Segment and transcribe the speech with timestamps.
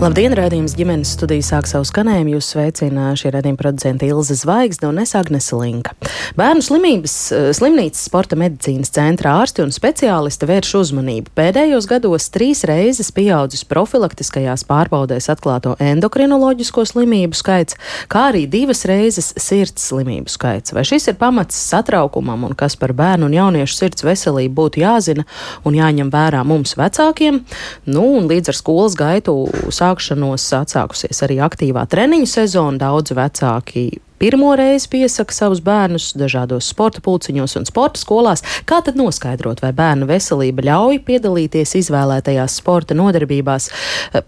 [0.00, 2.38] Labdien, rādījums ģimenes studija sāk savu skanējumu.
[2.38, 5.92] Jūs sveicina šī rādījuma producenta Ilze Zvaigzne un es Agnese Linka.
[6.40, 11.28] Bērnu slimības, eh, slimnīcas sporta medicīnas centra ārsti un speciālisti vērš uzmanību.
[11.36, 17.76] Pēdējos gados trīs reizes pieaudzis profilaktiskajās pārbaudēs atklāto endokrinoloģisko slimību skaits,
[18.08, 20.72] kā arī divas reizes sirds slimību skaits.
[20.72, 25.28] Vai šis ir pamats satraukumam un kas par bērnu un jauniešu sirds veselību būtu jāzina
[25.62, 27.44] un jāņem vērā mums vecākiem?
[27.84, 29.36] Nu, un līdz ar skolas gaitu
[29.68, 32.78] sāk sākšanos atsākusies arī aktīvā treniņu sezona.
[32.80, 33.88] Daudz vecāki
[34.20, 38.42] pirmo reizi piesaka savus bērnus dažādos sporta pulciņos un sporta skolās.
[38.68, 43.70] Kā tad noskaidrot, vai bērnu veselība ļauj piedalīties izvēlētajās sporta nodarbībās?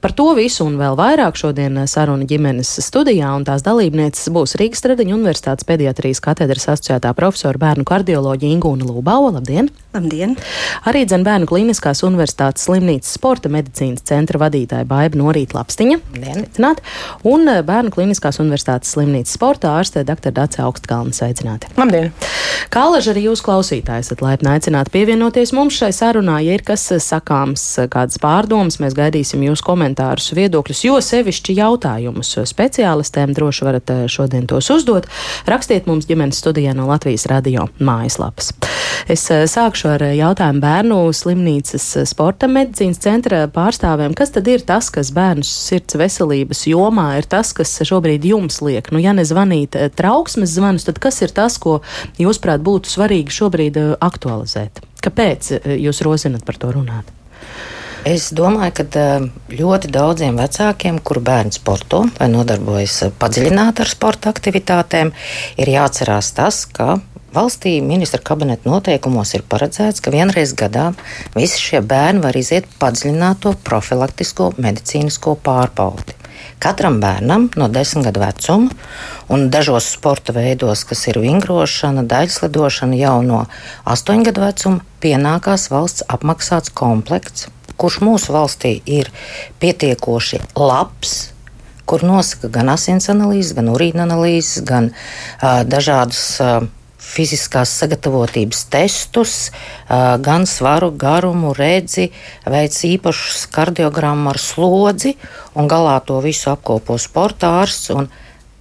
[0.01, 4.81] Par to visu un vēl vairāk šodien saruna ģimenes studijā, un tās dalībnieces būs Rīgas
[4.81, 9.35] Stradiņa Universitātes pediatrijas katedras asociētā profesora bērnu kardioloģija Ingūna Lūbauva.
[9.37, 9.69] Labdien!
[9.93, 10.39] Labdien!
[10.89, 16.01] Arī Dzen bērnu klīniskās universitātes slimnīcas sporta medicīnas centra vadītāja Baiba Norīta Lapstiņa.
[16.17, 16.81] Labdien!
[17.29, 20.33] Un bērnu klīniskās universitātes slimnīcas sporta ārste dr.
[20.35, 21.71] Dāca Augstkalna sveicināti.
[21.79, 22.13] Labdien!
[22.73, 26.87] Kā laži arī jūs klausītāji esat laipni aicināti pievienoties mums šai sarunā, ja ir kas
[27.05, 34.05] sakāms, kādas pārdomas, mēs gaidīsim jūsu komentārus, viedokļus, jo sevišķi jautājumus speciālistēm droši varat eh,
[34.09, 35.09] šodien tos uzdot.
[35.51, 38.53] Rakstiet mums ģimenes studijā no Latvijas radio mājaslapas.
[39.11, 44.17] Es eh, sākšu ar jautājumu bērnu slimnīcas eh, sporta medicīnas centra pārstāvēm.
[44.17, 48.89] Kas tad ir tas, kas bērnu sirds veselības jomā ir tas, kas šobrīd jums liek?
[48.95, 51.83] Nu, ja nezvanīt dzirdat eh, trauksmes zvanus, tad kas ir tas, ko
[52.19, 54.83] jūsuprāt būtu svarīgi šobrīd eh, aktualizēt?
[55.03, 57.05] Kāpēc eh, jūs rozinat par to runāt?
[58.05, 59.05] Es domāju, ka
[59.55, 65.13] ļoti daudziem vecākiem, kuru bērni sporto vai nodarbojas padziļināti ar sporta aktivitātēm,
[65.55, 66.99] ir jāatcerās tas, ka
[67.33, 70.89] valstī ministra kabineta noteikumos ir paredzēts, ka vienreiz gadā
[71.37, 76.19] visi šie bērni var iziet padziļināto profilaktisko medicīnisko pārbaudi.
[76.63, 78.71] Katram bērnam no desmit gadu vecuma,
[79.33, 83.41] un dažos sporta veidos, kas ir vingrošana, daļslidošana, jau no
[83.83, 89.11] astoņu gadu vecuma, pienākās valsts apmaksāts komplekts, kurš mūsu valstī ir
[89.59, 91.33] pietiekoši labs
[91.93, 96.63] kur nosaka gan asins analīzes, gan urīna analīzes, gan uh, dažādas uh,
[97.03, 99.37] fiziskās sagatavotības testus,
[99.89, 102.09] gan svaru, garumu, redzi,
[102.49, 105.17] veic īpašus kardiogrammu ar slodzi
[105.59, 107.93] un galā to visu apkopo sporta ārsts.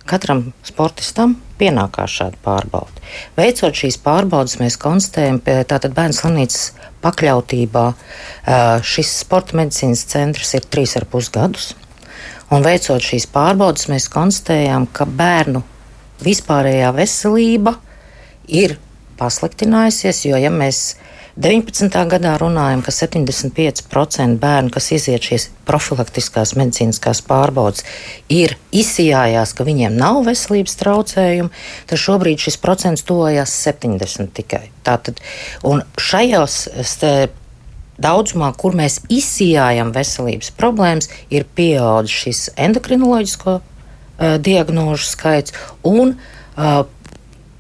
[0.09, 3.03] Katram sportistam pienākās šāda pārbauda.
[3.37, 6.63] Veicot šīs pārbaudas, mēs konstatējam, ka bērnu slimnīcas
[7.05, 7.85] pakļautībā
[8.81, 11.75] šis sporta medicīnas centrs ir trīs ar pus gadus.
[12.51, 15.61] Un veicot šīs pārbaudas, mēs konstatējām, ka bērnu
[16.25, 17.90] vispārējā veselība ir
[18.51, 18.77] ir
[19.21, 20.95] pasliktinājusies, jo ja mēs
[21.39, 21.87] 19.
[22.11, 27.85] gadā runājam, ka 75% bērnu, kas iziet šīs profilaktiskās medicīniskās pārbaudas,
[28.27, 31.53] ir izsijājās, ka viņiem nav veselības traucējumu,
[31.87, 34.65] tad šobrīd šis procents tuvojās 70 tikai.
[34.83, 35.23] Tātad,
[35.63, 36.65] un šajos
[38.01, 45.55] daudzumā, kur mēs izsijājam veselības problēmas, ir pieaudzis šis endokrinoloģisko uh, diagnožu skaits
[45.87, 46.83] un uh,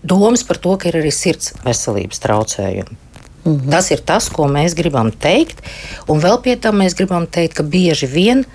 [0.03, 2.97] domas par to, ka ir arī sirds veselības traucējumi.
[3.43, 3.71] Mm -hmm.
[3.71, 5.61] Tas ir tas, ko mēs gribam teikt.
[6.07, 8.45] Un vēl pie tam mēs gribam teikt, ka bieži vien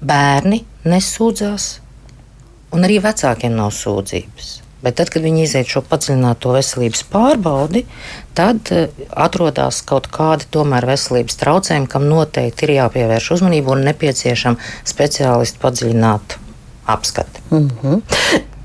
[0.00, 1.78] bērni nesūdzās,
[2.72, 4.62] un arī vecākiem nav sūdzības.
[4.82, 7.84] Bet tad, kad viņi iziet šo padziļināto veselības pārbaudi,
[8.34, 14.56] tad uh, atrodas kaut kādi tomēr veselības traucējumi, kam noteikti ir jāpievērš uzmanība un nepieciešama
[14.84, 16.40] speciālistu padziļināta
[16.96, 17.44] apskate.
[17.50, 18.02] Mm -hmm.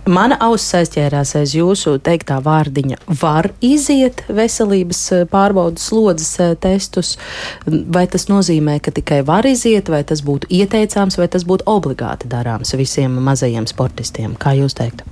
[0.08, 3.02] Mana auss aizķērās aiz jūsu teiktā vārdiņa.
[3.20, 7.18] Var iziet veselības eh, pārbaudas slodzes eh, testus,
[7.68, 12.32] vai tas nozīmē, ka tikai var iziet, vai tas būtu ieteicāms, vai tas būtu obligāti
[12.32, 14.38] darāms visiem mazajiem sportistiem?
[14.40, 15.04] Kā jūs teiktu?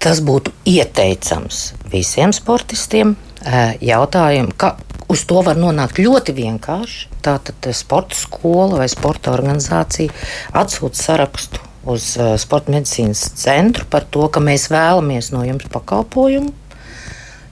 [0.00, 3.16] Tas būtu ieteicams visiem sportistiem.
[3.44, 4.78] Eh, Jautājumu, ka
[5.12, 7.10] uz to var nonākt ļoti vienkārši.
[7.20, 10.16] Tātad sporta skola vai sporta organizācija
[10.56, 16.52] atsūta sarakstu uz uh, sporta medicīnas centru par to, ka mēs vēlamies no jums pakalpojumu.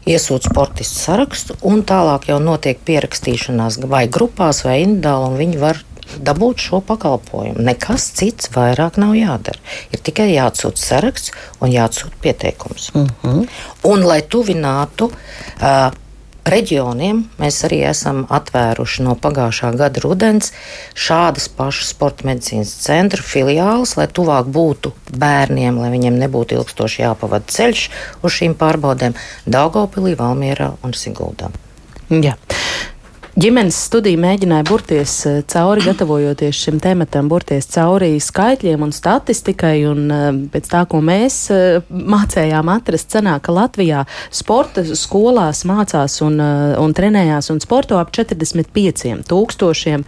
[0.08, 5.82] Iesūta sportistu sarakstu, un tālāk jau notiek pierakstīšanās vai grupās, vai individuāli, un viņi var
[6.24, 7.60] dabūt šo pakalpojumu.
[7.64, 9.60] Nekas cits vairāk nav jādara.
[9.92, 12.90] Ir tikai jāatsūta saraksts un jāatsūta pieteikums.
[12.94, 13.10] Uh mhm.
[13.22, 13.48] -huh.
[13.92, 15.92] Un, lai tuvinātu uh,
[16.52, 20.52] reģioniem mēs arī esam atvēruši no pagājušā gada rudens
[20.98, 27.48] šādas pašas sporta medicīnas centra filiāles, lai tuvāk būtu bērniem, lai viņiem nebūtu ilgstoši jāpavada
[27.52, 27.88] ceļš
[28.22, 29.16] uz šīm pārbaudēm
[29.46, 31.52] Daugopilī, Valmierā un Siguldā.
[32.08, 32.38] Jā.
[33.38, 39.76] Ģimenes studija mēģināja burties eh, cauri, gatavojoties šim tematam, burties cauri skaitļiem un statistikai.
[39.86, 44.00] Un eh, pēc tā, ko mēs eh, mācējām atrast, sanāk, ka Latvijā
[44.34, 46.40] sporta skolās mācās un,
[46.82, 50.02] un trenējās un sporto ap 45 tūkstošiem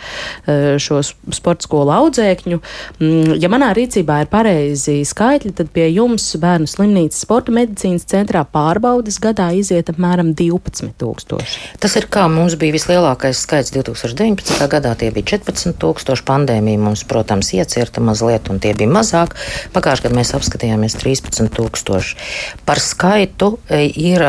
[0.82, 2.58] šo sporta skolu audzēkņu.
[2.98, 8.42] Mm, ja manā rīcībā ir pareizi skaitļi, tad pie jums bērnu slimnīcas sporta medicīnas centrā
[8.42, 11.64] pārbaudas gadā iziet apmēram 12 tūkstoši.
[11.78, 14.68] Tas ir kā mums bija vislielākais lielākais skaits 2019.
[14.70, 16.24] gadā tie bija 14,000.
[16.24, 19.36] Pandēmija mums, protams, iecirta mazliet, un tie bija mazāk.
[19.74, 22.16] Pagājušajā gadā mēs apskatījāmies 13,000.
[22.64, 24.24] Par skaitu e, ir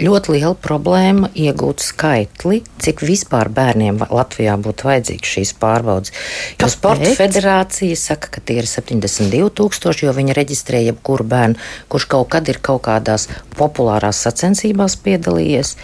[0.00, 6.14] ļoti liela problēma iegūt skaitli, cik vispār bērniem Latvijā būtu vajadzīgs šīs pārbaudas.
[6.60, 11.60] Jo Sporta federācija saka, ka tie ir 72,000, jo viņi reģistrē jebkuru bērnu,
[11.92, 15.76] kurš kaut kad ir kaut kādās populārās sacensībās piedalījies.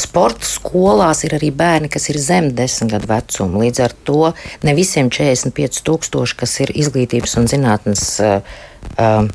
[0.00, 3.64] Sporta skolās ir arī bērni, kas ir zem 10 gadu vecuma.
[3.64, 4.34] Līdz ar to
[4.66, 8.38] ne visiem 45,000, kas ir izglītības un zinātnes uh,
[9.00, 9.26] uh,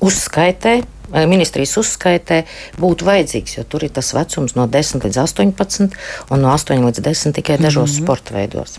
[0.00, 2.42] uzskaitē, Eh, ministrijas uzskaitē
[2.80, 5.88] būtu vajadzīgs, jo tur ir tas vecums no 10 līdz 18
[6.30, 8.04] un no 8 līdz 10 tikai dažos mm -hmm.
[8.04, 8.78] sporta veidos.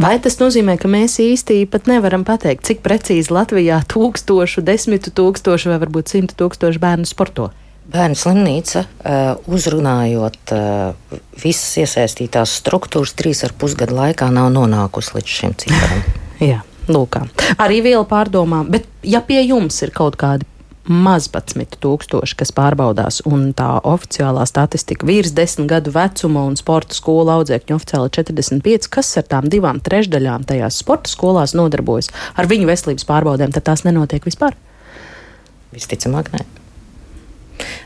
[0.00, 5.72] Vai tas nozīmē, ka mēs īsti pat nevaram pateikt, cik precīzi Latvijā tūkstošu, desmitu tūkstošu
[5.72, 7.50] vai varbūt simtu tūkstošu bērnu sporto?
[7.90, 15.36] Bērnu slimnīca, eh, uzrunājot eh, visas iesaistītās struktūras, trīs ar pusgadu laikā nav nonākusi līdz
[15.38, 16.04] šim cipram.
[16.50, 17.18] Jā, lūk,
[17.58, 18.70] arī viela pārdomām.
[18.70, 20.46] Bet, ja pie jums ir kaut kādi
[20.88, 26.96] maz 11 tūkstoši, kas pārbaudās, un tā oficiālā statistika virs 10 gadu vecuma un sporta
[26.96, 32.70] skolu audzēkņu oficiāli 45, kas ar tām divām trešdaļām tajās sporta skolās nodarbojas ar viņu
[32.70, 34.56] veselības pārbaudēm, tad tās nenotiek vispār?
[35.74, 36.46] Visticamāk, nē.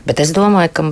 [0.07, 0.87] Bet es domāju, ka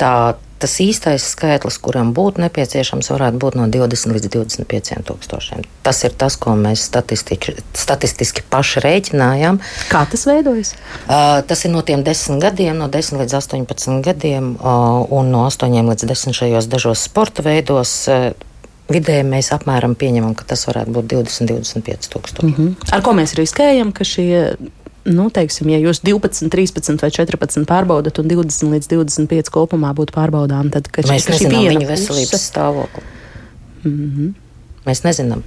[0.00, 0.12] tā
[0.58, 5.64] tas īstais skaitlis, kuram būtu nepieciešams, varētu būt no 20 līdz 25 tūkstošiem.
[5.86, 9.60] Tas ir tas, ko mēs statistiski, statistiski paši rēķinājām.
[9.92, 10.74] Kā tas veidojas?
[11.06, 15.46] Uh, tas ir no tiem 10 gadiem, no 10 līdz 18 gadiem, uh, un no
[15.46, 17.94] 8 līdz 10 šajos dažos sporta veidos.
[18.10, 18.30] Uh,
[18.88, 22.46] Vidēji mēs apmēram pieņemam, ka tas varētu būt 20, 25 tūkstoši.
[22.46, 22.92] Mm -hmm.
[22.96, 24.56] Ar ko mēs riskējam, ka šie
[25.04, 30.14] nu, teiksim, ja jūs 12, 13 vai 14 pārbaudat un 20 līdz 25 kopumā būtu
[30.16, 32.42] pārbaudām, tad mēs nezinām veselības puse.
[32.44, 33.04] stāvokli.
[33.84, 34.34] Mm -hmm.
[34.86, 35.42] Mēs nezinām.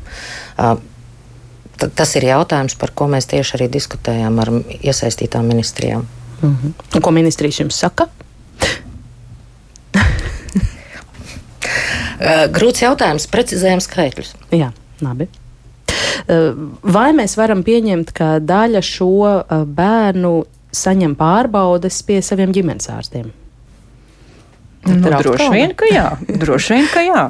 [0.57, 0.77] Uh,
[1.95, 4.49] tas ir jautājums, par ko mēs tieši arī diskutējām ar
[4.81, 6.07] iesaistītām ministrijām.
[6.41, 7.01] Mm -hmm.
[7.01, 8.07] Ko ministrijas jums saka?
[12.55, 14.35] Grūts jautājums, precizējam skaitļus.
[14.51, 14.71] Jā,
[15.01, 15.27] labi.
[16.27, 16.53] Eh,
[16.83, 20.33] vai mēs varam pieņemt, ka daļa šo eh, bērnu
[20.71, 23.31] saņem pārbaudes pie saviem ģimenes ārstiem?
[24.81, 26.07] Nu, droši vien, ka jā.
[26.41, 27.25] Droši vien, ka jā.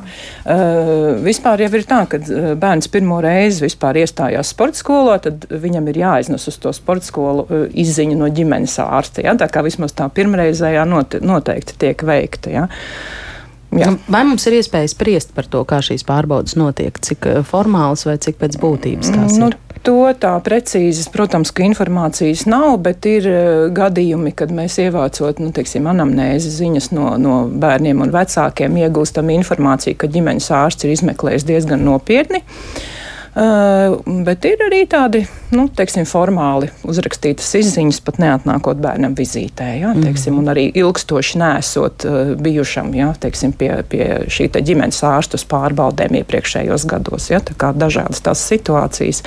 [0.47, 2.19] Uh, vispār jau ir tā, ka
[2.55, 7.43] bērns pirmo reizi vispār iestājās sporta skolā, tad viņam ir jāiznes uz to sporta skolu
[7.43, 9.25] uh, izziņa no ģimenes ārsta.
[9.27, 9.35] Ja?
[9.35, 12.55] Tā kā vismaz tā pirmreizējā noteikti tiek veikta.
[12.55, 12.69] Ja?
[12.71, 13.30] Uh,
[13.71, 13.87] Jā.
[13.87, 18.03] Nu, vai mums ir iespēja spriest par to, kā šīs pārbaudas notiek, cik eh, formāls
[18.07, 19.59] vai cik pēc būtības tās nu, ir?
[19.87, 25.49] To tā precīzi, protams, ka informācijas nav, bet ir uh, gadījumi, kad mēs ievācot, nu,
[25.55, 31.47] teiksim, anamnēzi ziņas no, no bērniem un vecākiem, iegūstam informāciju, ka ģimenes ārsts ir izmeklējis
[31.49, 32.43] diezgan nopietni.
[32.43, 33.00] Uh,
[34.25, 35.21] bet ir arī tādi,
[35.55, 42.07] nu, teiksim, formāli uzrakstītas izziņas, pat neatnākot bērnam vizītē, ja, teiksim, un arī ilgstoši nesot
[42.09, 47.29] uh, bijušam ja, teiksim, pie, pie šī ģimenes ārstus pārbaudēm iepriekšējos gados.
[47.31, 49.23] Ja, tā kā dažādas tās situācijas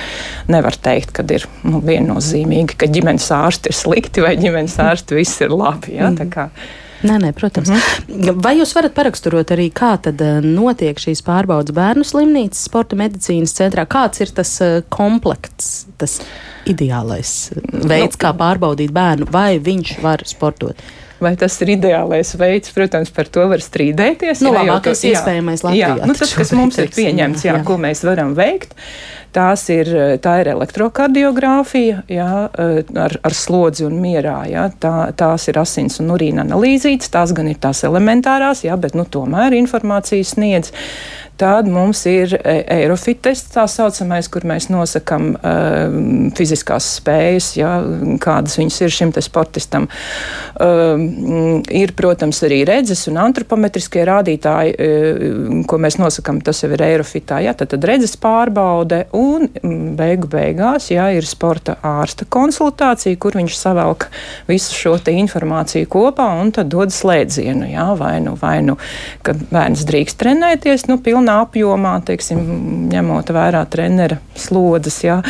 [0.53, 5.41] nevar teikt, ka ir nu, viennozīmīgi, ka ģimenes ārsti ir slikti vai ģimenes ārsti viss
[5.41, 5.97] ir labi.
[5.97, 6.45] Ja, mm.
[7.05, 7.69] Nē, nē, protams.
[7.69, 8.41] Mm -hmm.
[8.43, 13.53] Vai jūs varat paraksturot arī, kā tad eh, notiek šīs pārbaudas bērnu slimnīcas, sporta medicīnas
[13.53, 13.85] centrā?
[13.85, 16.19] Kāds ir tas eh, komplekts, tas
[16.65, 20.75] ideālais eh, veids, kā pārbaudīt bērnu, vai viņš var sportot?
[21.19, 22.71] Vai tas ir ideālais veids?
[22.75, 24.41] Protams, par to var strīdēties.
[24.43, 25.93] Nu, labākais iespējamais Latvijā.
[25.95, 27.63] Jā, nu, tas, kas mums ir pieņemts, jā, jā.
[27.63, 28.75] ko mēs varam veikt.
[29.35, 29.89] Tās ir,
[30.23, 32.29] tā ir elektrokardiogrāfija jā,
[33.03, 34.37] ar, ar slodzi un mierā.
[34.47, 34.69] Jā.
[34.79, 39.03] Tā, tās ir asins un urīna analīzītes, tās gan ir tās elementārās, jā, bet nu,
[39.03, 40.71] tomēr informācijas sniedz.
[41.35, 45.97] Tad mums ir Eirofites, tā saucamais, kur mēs nosakām uh,
[46.37, 47.73] fiziskās spējas, ja,
[48.23, 49.89] kādas viņas ir šim sportistam.
[50.55, 50.95] Uh,
[51.75, 57.41] ir, protams, arī redzes un antropometriskie rādītāji, uh, ko mēs nosakām, tas jau ir Eirofitā.
[57.43, 59.24] Ja, tad, tad redzes pārbaude un
[59.97, 64.07] beigu beigās ja, ir sporta ārsta konsultācija, kur viņš savelk
[64.49, 67.69] visu šo informāciju kopā un tad dod slēdzienu.
[67.71, 68.77] Ja, vai nu, vai nu,
[69.25, 72.41] ka bērns drīkst trenēties, nu, pilnā apjomā, teiksim,
[72.93, 75.03] ņemot vērā trenera slodzes.
[75.05, 75.21] Jā.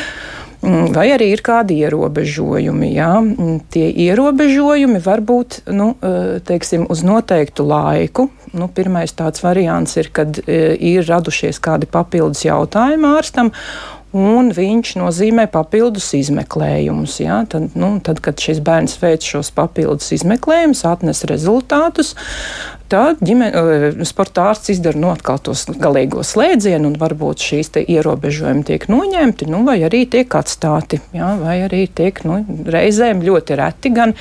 [0.65, 2.89] Mm, vai arī ir kādi ierobežojumi?
[2.95, 3.11] Jā?
[3.21, 8.29] Mm, tie ierobežojumi var būt nu, eh, teiksim, uz noteiktu laiku.
[8.55, 13.51] Nu, pirmais tāds variants ir, kad eh, ir radušies kādi papildus jautājumi ārstam,
[14.15, 17.17] un viņš nozīmē papildus izmeklējumus.
[17.19, 17.41] Ja?
[17.51, 22.15] Tad, nu, tad, kad šis bērns veic šos papildus izmeklējumus, atnes rezultātus,
[22.91, 28.87] tad ģimene, sporta ārsts izdara no atkal tos galīgo slēdzienu, un varbūt šīs ierobežojumi tiek
[28.91, 31.01] noņemti, nu, vai arī tiek atstāti.
[31.15, 31.33] Ja?
[31.39, 32.39] Vai arī tiek nu,
[32.71, 34.15] reizēm ļoti reti gan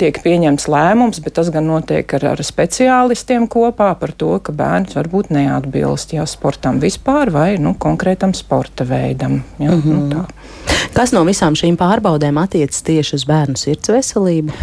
[0.00, 4.96] tiek pieņemts lēmums, bet tas gan notiek ar, ar speciālistiem kopā par to, ka bērns
[4.98, 9.42] varbūt neatbilst ja, sportam vispār vai nu, konkrētam sporta veidam.
[9.58, 9.70] Ja?
[9.70, 9.92] Mm -hmm.
[9.92, 10.24] nu, tā.
[10.96, 14.54] Kas no visām šīm pārbaudēm attiecas tieši uz bērnu sirds veselību?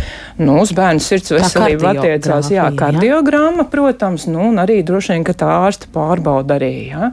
[0.42, 5.36] Nu, uz bērnu sirds veselību attiecās jā, kardiogramma, protams, nu, un arī droši vien, ka
[5.38, 6.74] tā ārsta pārbauda arī.
[6.92, 7.12] Ja?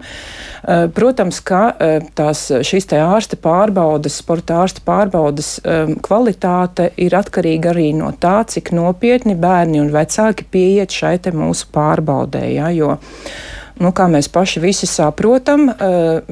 [0.62, 7.16] Eh, protams, ka eh, tās, šīs te ārsta pārbaudas, sporta ārsta pārbaudas eh, kvalitāte ir
[7.18, 12.44] atkarīga arī no tā, cik nopietni bērni un vecāki pieiet šai mūsu pārbaudē.
[12.54, 12.70] Ja?
[12.74, 12.96] Jo,
[13.82, 16.22] nu, kā mēs paši visi saprotam, eh,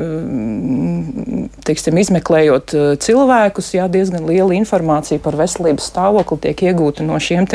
[1.67, 7.49] teiksim, izmeklējot eh, cilvēkus, jā, diezgan liela informācija par veselības stāvokli tiek iegūta no šiem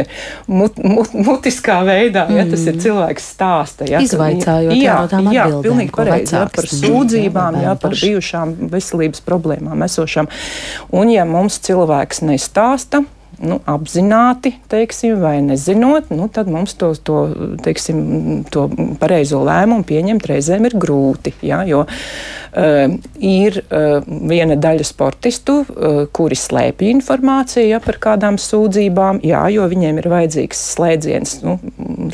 [0.52, 2.84] mut, mut, mutiskā veidā, ja tas ir mm.
[2.84, 3.88] cilvēks stāsta.
[3.90, 9.86] Ja, Izvaicājot jā, jā, jā, pilnīgi pareizi, jā, par sūdzībām, jā, par bijušām veselības problēmām
[9.86, 10.32] esošām.
[10.96, 13.06] Un ja mums cilvēks nestāsta,
[13.44, 17.20] nu, apzināti, teiksim, vai nezinot, nu, tad mums to, to,
[17.66, 18.68] teiksim, to
[19.02, 21.36] pareizo lēmumu pieņemt reizēm ir grūti.
[21.46, 28.40] Ja, jo uh, ir uh, viena daļa sportistu, uh, kuri slēpj informāciju ja, par kādām
[28.42, 31.58] sūdzībām, jā, jo viņiem ir vajadzīgs slēdziens nu,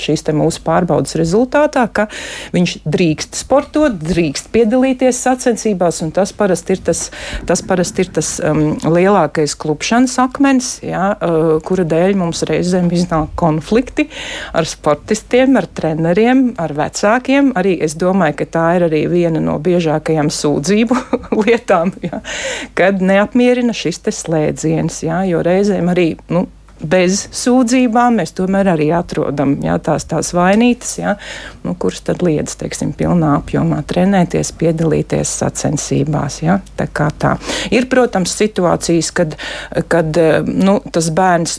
[0.02, 2.08] šīs mūsu pārbaudas rezultātā, ka
[2.54, 7.04] viņš drīkst sportot, drīkst piedalīties sacensībās, un tas parasti ir tas,
[7.50, 10.78] tas, parasti ir tas um, lielākais klupšanas akmens.
[11.12, 14.08] Ja, uh, kura dēļ mums reizēm iznāk konflikti
[14.56, 17.52] ar sportistiem, ar treneriem, ar vecākiem.
[17.60, 21.00] Arī es domāju, ka tā ir arī viena no biežākajām sūdzību
[21.44, 22.22] lietām, ja,
[22.78, 26.14] kad neapmierina šis slēdziens, ja, jo reizēm arī.
[26.32, 26.48] Nu,
[26.82, 31.16] bez sūdzībām mēs tomēr arī atrodam jā, tās, tās vainītas, jā,
[31.66, 36.42] nu, kuras tad liedz, teiksim, pilnā apjomā trenēties, piedalīties sacensībās.
[36.46, 37.36] Jā, tā kā tā.
[37.72, 39.36] Ir, protams, situācijas, kad,
[39.92, 41.58] kad nu, tas bērns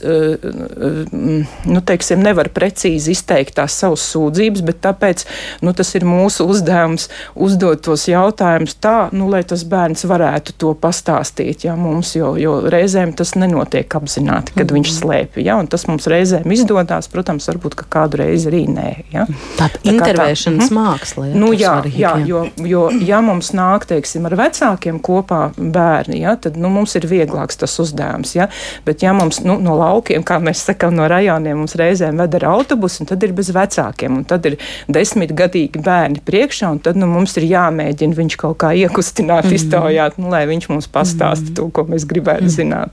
[1.13, 5.25] nu, teiksim, nevar precīzi izteikt tās savas sūdzības, bet tāpēc
[5.63, 10.75] nu, tas ir mūsu uzdevums uzdot tos jautājumus tā, nu, lai tas bērns varētu to
[10.79, 14.81] pastāstīt jā, mums, jo, jo reizēm tas nenotiek apzināti, kad mm -hmm.
[14.81, 15.45] viņš slēdz slēpj.
[15.45, 15.59] Ja?
[15.69, 18.89] Tas mums reizēm izdodas, protams, varbūt kādu reizi arī nē.
[19.13, 19.27] Ja?
[19.59, 21.27] Tāda tā intervēšanas tā, māksla.
[21.31, 22.27] Ja, nu, jā, svarīgi, jā, jā.
[22.33, 27.07] Jo, jo ja mums nāk, teiksim, ar vecākiem kopā bērni, ja, tad nu, mums ir
[27.11, 28.35] vieglāks tas uzdevums.
[28.37, 28.49] Ja?
[28.87, 32.49] Bet, ja mums nu, no laukiem, kā mēs sakām, no rajoniem, mums reizēm ved ar
[32.53, 34.59] autobusu, un tad ir bez vecākiem, un tad ir
[34.93, 39.61] desmitgadīgi bērni priekšā, un tad nu, mums ir jāmēģina viņš kaut kā iekustināt, mm -hmm.
[39.61, 41.57] iztaujāt, nu, lai viņš mums pastāsta mm -hmm.
[41.57, 42.57] to, ko mēs gribētu mm -hmm.
[42.57, 42.91] zināt.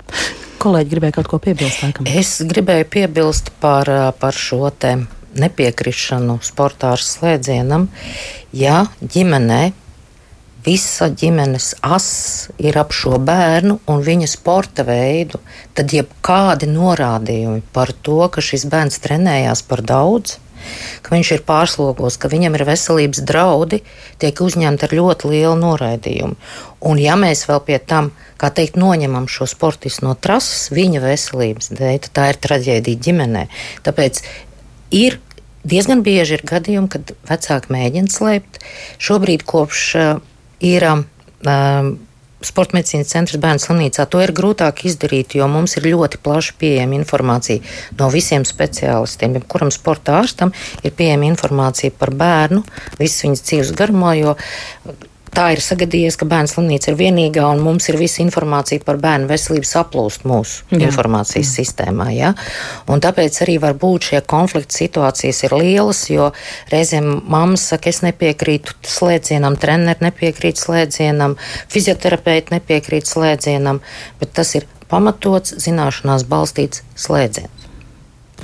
[0.60, 1.84] Kolēģi gribēja kaut ko piebilst.
[1.84, 2.06] Laikam.
[2.06, 3.88] Es gribēju piebilst par,
[4.20, 4.98] par šo te
[5.40, 7.88] nepiekrišanu sportā ar slēdzienam.
[8.52, 9.72] Ja ģimenē
[10.66, 15.40] visa ģimenes ass ir ap šo bērnu un viņa sporta veidu,
[15.78, 20.38] tad jebkādi norādījumi par to, ka šis bērns trenējās par daudz,
[21.02, 23.82] ka viņš ir pārslogos, ka viņam ir veselības draudi,
[24.20, 26.36] tiek uzņemti ar ļoti lielu noraidījumu.
[26.90, 31.72] Un ja mēs vēl pie tam, kā teikt, noņemam šo sportistu no trases viņa veselības
[31.76, 33.48] dēļ, tad tā ir traģēdija ģimenē.
[33.88, 34.22] Tāpēc
[34.96, 35.20] ir
[35.64, 38.60] diezgan bieži ir gadījumi, kad vecāki mēģina slēpt.
[39.00, 39.96] Šobrīd kopš
[40.66, 41.98] ir um,
[42.40, 46.96] Sporta medicīnas centrs bērnu slimnīcā to ir grūtāk izdarīt, jo mums ir ļoti plaši pieejama
[46.96, 47.60] informācija
[48.00, 49.36] no visiem speciālistiem.
[49.36, 52.64] Jebkuram sporta ārstam ir pieejama informācija par bērnu,
[52.96, 54.38] visas viņas dzīves garumā, jo
[55.34, 59.30] tā ir sagadījies, ka bērnu slimnīca ir vienīgā un mums ir visa informācija par bērnu
[59.30, 60.82] veselību saplūst mūsu jā.
[60.88, 61.56] informācijas jā.
[61.60, 62.10] sistēmā.
[62.16, 62.34] Ja?
[62.92, 66.32] Un tāpēc arī var būt šie konflikti situācijas ir lielas, jo
[66.74, 71.38] reizēm mamma saka, es nepiekrītu slēdzienam, treneri nepiekrīt slēdzienam,
[71.72, 73.84] fizioterapeiti nepiekrīt slēdzienam,
[74.22, 77.60] bet tas ir pamatots, zināšanās balstīts slēdziens.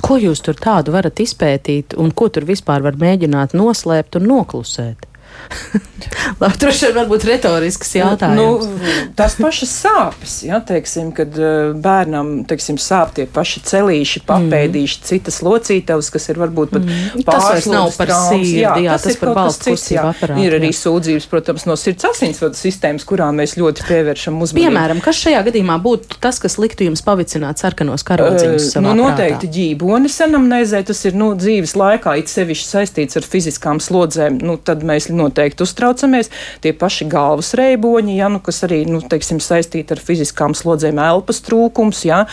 [0.04, 5.06] Ko jūs tur tādu varat izpētīt, un ko tur vispār var mēģināt noslēpt un noklusēt?
[6.40, 8.66] Labi, droši vien varbūt retorisks jautājums.
[8.66, 14.98] Nu, tas pašas sāpes, ja, teiksim, kad eh, bērnam, teiksim, sāp tie paši celīši, papēdīši,
[15.00, 15.06] mm.
[15.06, 17.24] citas locītavas, kas ir varbūt pat mm.
[17.26, 20.44] pārslodzes nav par sirdi, jā, jā, tas, tas ir par balstu kustību aparātu.
[20.46, 20.78] Ir arī jā.
[20.80, 24.66] sūdzības, protams, no sirds asinsvadu sistēmas, kurām mēs ļoti pievēršam uzmanību.
[24.66, 28.70] Piemēram, kas šajā gadījumā būtu tas, kas liktu jums pavicināt sarkanos karodziņus?
[28.76, 33.80] Uh, nu, noteikti ģībonis anamnēzē, tas ir, nu, dzīves laikā, it sevišķi saistīts ar fiziskām
[33.82, 36.30] slodzēm, nu, tad mēs noteikti uztraucamies.
[36.64, 41.42] Tie paši galvas reiboņi, ja, nu, kas arī nu, teiksim, saistīti ar fiziskām slodzēm, elpas
[41.46, 42.04] trūkums.
[42.08, 42.24] Ja,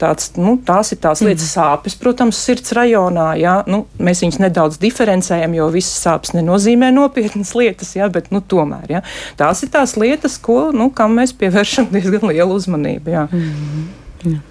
[0.00, 1.54] tāds, nu, tās ir tās lietas, mm.
[1.54, 3.30] sāpes, protams, sirds rajonā.
[3.40, 8.42] Ja, nu, mēs viņus nedaudz diferencējam, jo visas sāpes nenozīmē nopietnas lietas, ja, bet nu,
[8.42, 9.04] tomēr ja,
[9.40, 13.16] tās ir tās lietas, ko, nu, kam mēs pievēršam diezgan lielu uzmanību.
[13.16, 13.26] Ja.
[13.30, 13.88] Mm.
[14.34, 14.44] Ja.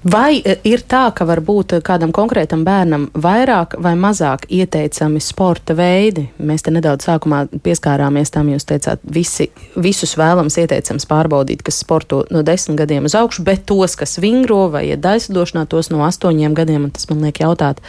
[0.00, 6.24] Vai e, ir tā, ka varbūt kādam konkrētam bērnam vairāk vai mazāk ieteicami sporta veidi?
[6.40, 12.22] Mēs te nedaudz sākumā pieskārāmies tam, jūs teicāt, visi, visus vēlams ieteicams pārbaudīt, kas sporto
[12.32, 16.56] no desmit gadiem uz augšu, bet tos, kas vingro vai iet daislidošanā, tos no astoņiem
[16.56, 17.84] gadiem, un tas man liek jautāt,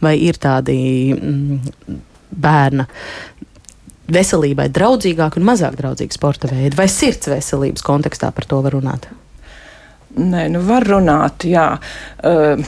[0.00, 0.80] vai ir tādi
[1.12, 2.00] mm,
[2.40, 2.88] bērna
[4.10, 9.12] veselībai draudzīgāki un mazāk draudzīgi sporta veidi, vai sirds veselības kontekstā par to var runāt?
[10.10, 11.76] Nē, nu var runāt, jā.
[12.18, 12.58] Uh,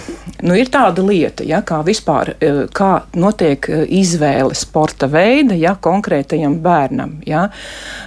[0.47, 5.75] nu ir tāda lieta, ja, kā vispār, uh, kā notiek uh, izvēle sporta veida, ja,
[5.75, 7.49] konkrētajam bērnam, ja.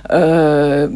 [0.08, 0.88] Uh,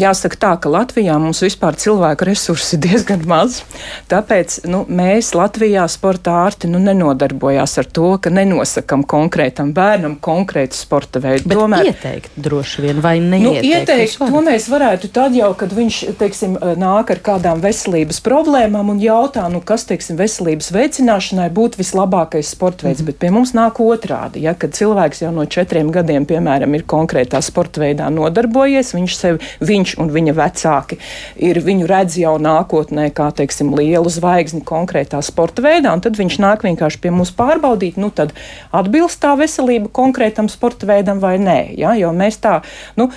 [0.00, 3.60] jāsaka tā, ka Latvijā mums vispār cilvēku resursi ir diezgan maz,
[4.08, 10.80] tāpēc, nu, mēs Latvijā sporta ārti, nu, nenodarbojās ar to, ka nenosakam konkrētam bērnam konkrētu
[10.80, 11.44] sporta veidu.
[11.52, 13.60] Bet Tomēr, ieteikt droši vien, vai neieteikt?
[13.60, 18.20] Nu, ieteikt, to mēs varētu tad jau, kad viņš, teiksim, nāk ar kādām veselībām, veselības
[18.22, 23.00] problēmām un jautā, nu, kas, teiksim, veselības veicināšanai būtu vislabākais sporta veids.
[23.00, 23.06] Mm -hmm.
[23.06, 27.40] Bet pie mums nāk otrādi, ja, kad cilvēks jau no četriem gadiem, piemēram, ir konkrētā
[27.42, 30.98] sporta veidā nodarbojies, viņš sev, viņš un viņa vecāki
[31.36, 36.38] ir viņu redz jau nākotnē kā, teiksim, lielu zvaigzni konkrētā sporta veidā, un tad viņš
[36.38, 38.32] nāk vienkārši pie mums pārbaudīt, nu, tad
[38.72, 41.74] atbilst tā veselība konkrētam sporta veidam vai nē.
[41.78, 42.60] Ja, jo mēs tā,
[42.96, 43.10] nu,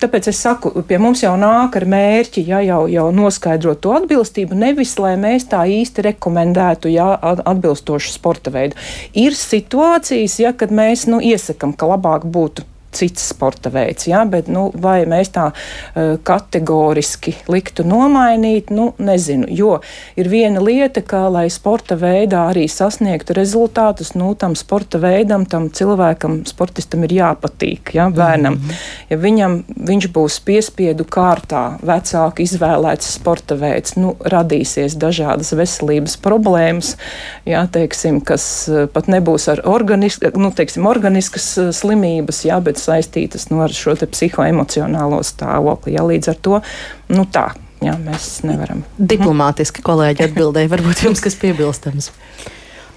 [0.00, 4.56] tāpēc es saku, pie mums jau nāk ar mērķi, ja jau, jau noskaidrot to atbilstību,
[4.58, 8.78] nevis lai mēs tā īsti rekomendētu jā, atbilstošu sporta veidu.
[9.18, 14.06] Ir situācijas, ja, kad mēs nu, iesakām, ka labāk būtu cits sporta veids.
[14.10, 14.24] Ja?
[14.28, 19.48] Bet, nu, vai mēs tā uh, kategoriski liktu nomainīt, nu, nezinu.
[19.50, 19.78] Jo
[20.18, 25.68] ir viena lieta, ka, lai sporta veidā arī sasniegtu rezultātus, nu, tam sporta veidam, tam
[25.74, 28.58] cilvēkam, sportistam ir jāpatīk, ja, bērnam.
[28.58, 28.88] Mm -hmm.
[29.10, 29.56] Ja viņam,
[29.90, 36.96] viņš būs piespiedu kārtā, vecāku izvēlēts sporta veids, nu, radīsies dažādas veselības problēmas,
[37.46, 42.79] ja, teiksim, kas uh, pat nebūs ar organisk, nu, teiksim, organiskas uh, slimības, ja, bet
[42.80, 45.96] saistītas nu, ar šo psihoemocionālo stāvokli.
[45.96, 46.62] Ja, līdz ar to
[47.12, 47.50] nu, tā.
[47.80, 48.82] Jā, mēs nevaram.
[48.98, 52.10] Diplomātiski kolēģi atbildēja, varbūt jums kas piebilstams.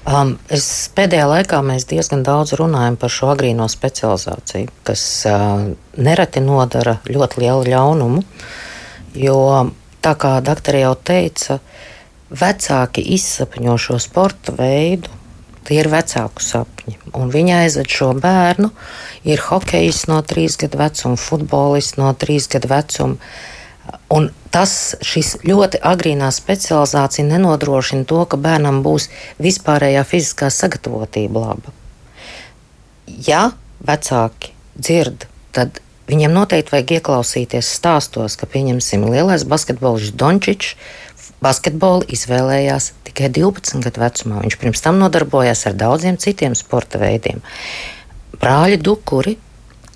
[0.03, 6.43] Um, es pēdējā laikā mēs diezgan daudz runājam par šo agrīno specializāciju, kas uh, nereti
[6.43, 8.25] nodara ļoti lielu ļaunumu.
[9.15, 9.39] Jo,
[10.03, 11.61] tā kā doktori jau teica,
[12.35, 15.07] vecāki izsapņo šo sporta veidu,
[15.67, 16.97] tie ir vecāku sapņi.
[17.17, 18.69] Un viņa aizved šo bērnu,
[19.27, 23.33] ir hokejs no trīs gadu vecuma, futbolists no trīs gadu vecuma.
[24.13, 24.95] Un tas
[25.43, 29.09] ļoti agrīnā specializācija nenodrošina to, ka bērnam būs
[29.43, 31.73] vispārējā fiziskā sagatavotība laba.
[33.07, 33.51] Ja
[33.83, 40.75] vecāki dzird, tad viņiem noteikti vajag ieklausīties stāstos, ka, pieņemsim, lielais basketbolists Dončičs
[41.43, 44.41] basketbolu izvēlējās tikai 12 gadu vecumā.
[44.45, 47.43] Viņš pirms tam nodarbojās ar daudziem citiem sporta veidiem.
[48.39, 49.37] Brāļi Dukuri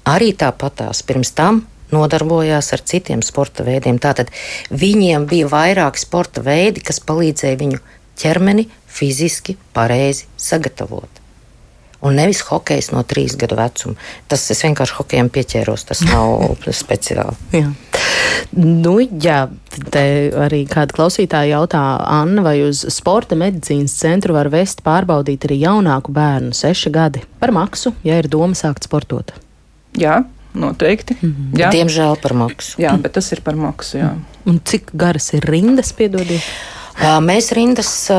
[0.07, 3.99] arī tāpatās pirms tam nodarbojās ar citiem sporta veidiem.
[3.99, 4.31] Tātad
[4.71, 7.79] viņiem bija vairāki sporta veidi, kas palīdzēja viņu
[8.17, 11.23] ķermeni fiziski pareizi sagatavot.
[12.05, 13.95] Un nevis hokejs no trīs gadu vecuma.
[14.29, 17.63] Tas es vienkārši hokejam pieķēros, tas nav speciāli.
[18.57, 19.47] Nu, jā,
[19.93, 20.03] te
[20.45, 26.15] arī kāda klausītāja jautā, Anna, vai uz sporta medicīnas centru var vest pārbaudīt arī jaunāku
[26.15, 29.35] bērnu, seši gadi, par maksu, ja ir doma sākt sportot?
[29.97, 30.23] Jā,
[30.57, 31.17] noteikti.
[31.21, 31.59] Mm -hmm.
[31.59, 31.69] jā.
[31.71, 32.81] Diemžēl par maksu.
[32.81, 33.97] Jā, bet tas ir par maksu.
[33.97, 34.15] Jā.
[34.45, 36.43] Un cik garas ir rindas, piedodiet?
[36.97, 38.09] Mēs rindas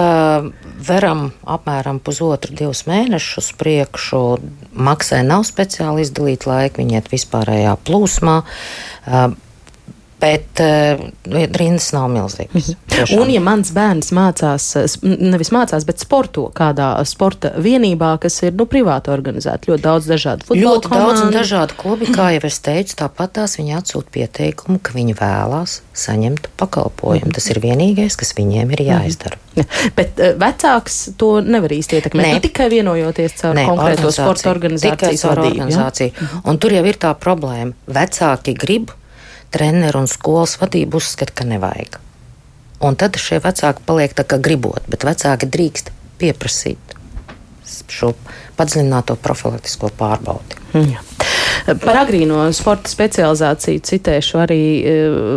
[0.87, 4.39] veram apmēram pusotru, divus mēnešus priekšu.
[4.73, 8.43] Maksai nav speciāli izdalīta laika, viņi iet vispārējā plūsmā.
[10.21, 10.99] Bet uh,
[11.55, 12.55] rindas nav milzīgas.
[12.55, 12.77] Mm -hmm.
[12.95, 13.21] Tiešām.
[13.23, 18.67] Un, ja mans bērns mācās, nevis mācās, bet sporto kādā sporta vienībā, kas ir nu,
[18.67, 21.07] privāti organizēta, ļoti daudz dažādu futbola ļoti komandu.
[21.07, 25.15] daudz un dažādu klubi, kā jau es teicu, tāpat tās viņi atsūta pieteikumu, ka viņi
[25.15, 27.25] vēlās saņemt pakalpojumu.
[27.25, 27.35] Mm -hmm.
[27.35, 29.37] Tas ir vienīgais, kas viņiem ir jāizdara.
[29.37, 29.91] Mm -hmm.
[29.99, 32.27] Bet uh, vecāks to nevar īsti ietekmēt.
[32.27, 32.33] Ne.
[32.35, 34.97] Nu, tikai vienojoties caur Nē, konkrēto sporta organizāciju.
[34.97, 36.11] Tikai caur organizāciju.
[36.21, 36.41] Ja?
[36.45, 37.73] Un tur jau ir tā problēma.
[37.87, 38.91] Vecāki grib
[39.55, 41.99] treneru un skolas vadība uzskata, ka nevajag.
[42.85, 46.95] Un tad šie vecāki paliek tā kā gribot, bet vecāki drīkst pieprasīt
[47.89, 48.13] šo
[48.59, 50.65] padziļināto profilaktisko pārbaudi.
[50.75, 51.05] Jā.
[51.69, 54.93] Par agrīno sporta specializāciju citēšu arī e,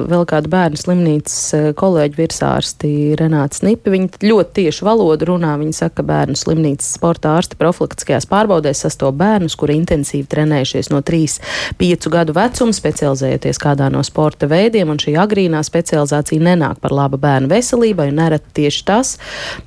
[0.07, 3.91] vēl kādu bērnu slimnīcas e, kolēģu virsārsti Renāts Nipi.
[3.91, 5.57] Viņa ļoti tieši valodu runā.
[5.59, 11.01] Viņa saka, ka bērnu slimnīcas sporta ārsti profilaktiskajās pārbaudēs sastop bērnus, kuri intensīvi trenējušies no
[11.03, 17.19] 3-5 gadu vecuma, specializējoties kādā no sporta veidiem, un šī agrīnā specializācija nenāk par labu
[17.19, 19.17] bērnu veselībai, un nereti tieši tas,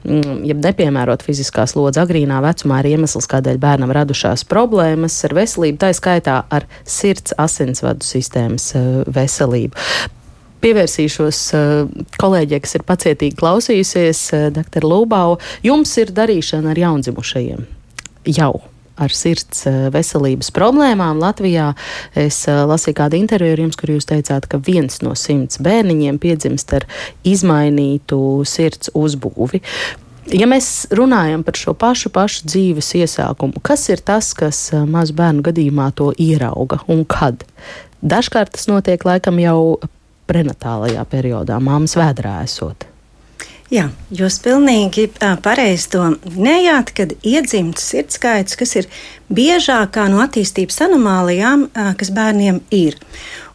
[0.06, 5.80] mm, ja nepiemērot fiziskās lodzes agrīnā vecumā, ir iemesls, kādēļ bērnam radušās problēmas ar veselību,
[5.82, 9.76] tā skaitā ar sirds asinsvadu sistēmas eh, veselību
[10.64, 14.86] pievērsīšos uh, kolēģiem, kas ir pacietīgi klausījusies, uh, dr.
[14.88, 15.34] Lūbau.
[15.60, 17.66] Jums ir darīšana ar jaundzimušajiem
[18.32, 18.54] jau.
[18.94, 21.72] Ar sirds veselības problēmām Latvijā.
[22.14, 26.76] Es lasīju kādu interviju ar jums, kur jūs teicāt, ka viens no simts bērniņiem piedzimst
[26.78, 26.86] ar
[27.26, 29.64] izmainītu sirds uzbūvi.
[30.32, 35.44] Ja mēs runājam par šo pašu, pašu dzīves iesākumu, kas ir tas, kas mazu bērnu
[35.44, 37.44] gadījumā to ierauga un kad?
[38.04, 39.58] Dažkārt tas notiek laikam jau
[40.28, 42.88] prenatālajā periodā, māmas vēdrā esot.
[43.72, 45.06] Jā, jūs pilnīgi
[45.42, 48.88] pareizi to minējāt, kad iedzimta sirdskaits, kas ir
[49.32, 52.96] biežākā no attīstības anomālijām, kas bērniem ir.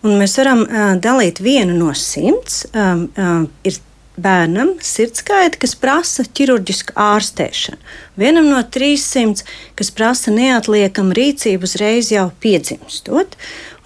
[0.04, 0.66] Un mēs varam
[1.02, 2.66] dalīt vienu no simts.
[2.74, 3.80] Ir
[4.22, 7.80] bērnam sirdskaita, kas prasa ķirurģisku ārstēšanu.
[8.20, 9.46] Vienam no 300,
[9.80, 13.38] kas prasa neatliekamu rīcību uzreiz jau piedzimstot.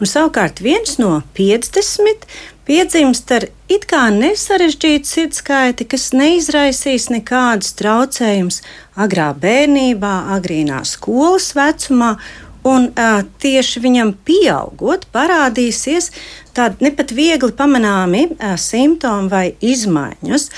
[0.02, 2.28] Un savukārt viens no 50
[2.67, 8.62] piedzimst ar it kā nesarežģītu sirdskaiti, kas neizraisīs nekādus traucējumus
[9.00, 12.15] agrā bērnībā, agrīnā skolas vecumā
[12.63, 16.12] Un uh, tieši viņam pieaugot, parādīsies
[16.56, 20.49] tādi nepat viegli pamanāmi uh, simptomi vai izmaiņas.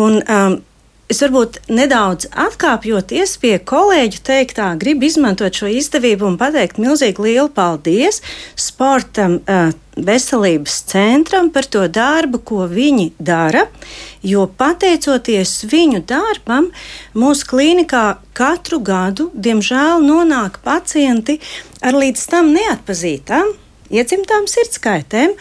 [0.00, 0.60] Un, um,
[1.12, 7.50] Es varbūt nedaudz atkāpjoties pie kolēģu teiktā, gribu izmantot šo izdevību un pateikt milzīgi lielu
[7.52, 8.22] paldies
[8.56, 9.34] sportam,
[9.92, 13.66] veselības centram par to darbu, ko viņi dara.
[14.24, 16.70] Jo pateicoties viņu darbam,
[17.12, 21.42] mūsu klīnikā katru gadu, diemžēl, nonāk pacienti
[21.84, 23.52] ar līdz tam neatpazītām,
[23.92, 25.36] iedzimtām sirdskaitēm.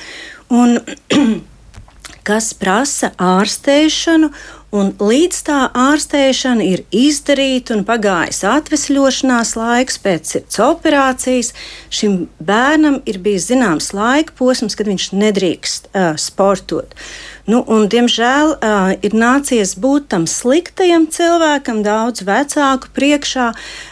[0.52, 0.82] Un,
[2.28, 4.34] kas prasa ārstēšanu
[4.72, 11.52] Un līdz tā ārstēšana ir izdarīta un pagājis atvesļošanās laiks pēc sirds operācijas,
[11.92, 16.96] šim bērnam ir bijis zināms laika posms, kad viņš nedrīkst uh, sportot.
[17.52, 23.50] Nu, un, diemžēl uh, ir nācies būt tam sliktajam cilvēkam, daudz vecāku priekšā,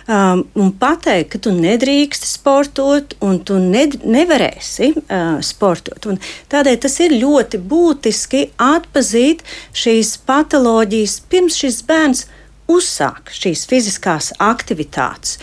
[0.08, 6.08] um, un pateikt, ka tu nedrīksti sportot, un tu ne, nevarēsi uh, sportot.
[6.08, 6.22] Un
[6.54, 9.44] tādēļ tas ir ļoti būtiski atzīt
[9.76, 12.28] šīs patoloģijas pirms šis bērns
[12.70, 15.40] uzsāk šīs fiziskās aktivitātes.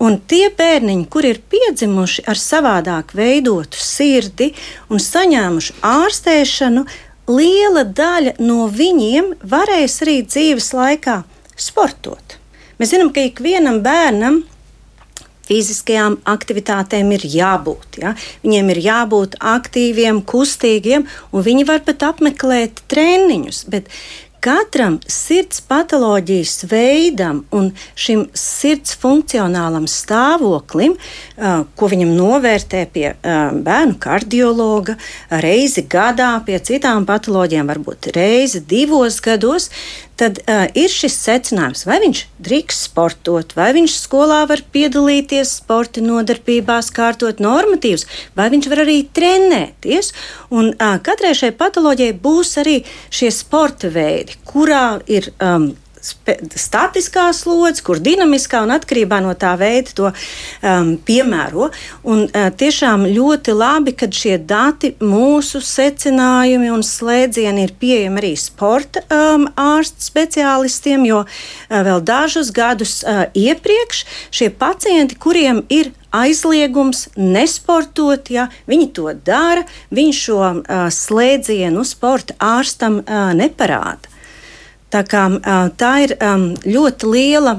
[0.00, 4.48] Un tie bērniņi, kur ir piedzimuši ar savādāk veidotu sirdi
[4.88, 6.86] un saņēmuši ārstēšanu,
[7.30, 11.20] liela daļa no viņiem varēs arī dzīves laikā
[11.60, 12.38] sportot.
[12.80, 14.42] Mēs zinām, ka ikvienam bērnam
[15.50, 18.00] fiziskajām aktivitātēm ir jābūt.
[18.04, 18.14] Ja?
[18.44, 23.64] Viņiem ir jābūt aktīviem, kustīgiem, un viņi var pat apmeklēt treniņus.
[23.72, 23.90] Bet
[24.40, 30.94] Katram sirds patoloģijas veidam un šim sirds funkcionālam stāvoklim,
[31.76, 34.96] ko viņam novērtē pie bērnu kardiologa,
[35.44, 39.68] reizi gadā, pie citām patoloģijām, varbūt reizi divos gados,
[40.20, 46.04] tad uh, ir šis secinājums, vai viņš drīkst sportot, vai viņš skolā var piedalīties sporta
[46.04, 48.06] nodarbībās, kārtot normatīvus,
[48.36, 50.12] vai viņš var arī trenēties.
[50.52, 57.82] Un uh, katrai šai patoloģijai būs arī šie sporta veidi, kurā ir um, statiskā slodze,
[57.84, 61.70] kur dinamiskā un atkarībā no tā veida to um, piemēro.
[62.08, 68.34] Un, uh, tiešām ļoti labi, ka šie dati, mūsu secinājumi un slēdzieni ir pieejami arī
[68.40, 75.92] sporta um, ārstu speciālistiem, jo uh, vēl dažus gadus uh, iepriekš šie pacienti, kuriem ir
[76.10, 84.09] aizliegums nesportot, ja viņi to dara, viņi šo uh, slēdzienu sporta ārstam uh, neparāda.
[84.90, 85.24] Tā, kā,
[85.78, 86.16] tā ir
[86.66, 87.54] ļoti liela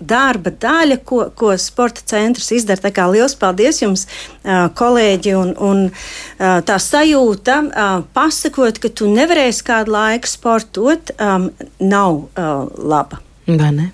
[0.00, 2.80] darba daļa, ko, ko sporta centrs izdara.
[2.86, 4.06] Tā kā liels paldies jums,
[4.76, 5.82] kolēģi, un, un
[6.38, 7.58] tā sajūta,
[8.16, 11.14] pasakot, ka tu nevarēsi kādu laiku sportot,
[11.80, 12.22] nav
[12.76, 13.20] laba.
[13.50, 13.88] Vai ne?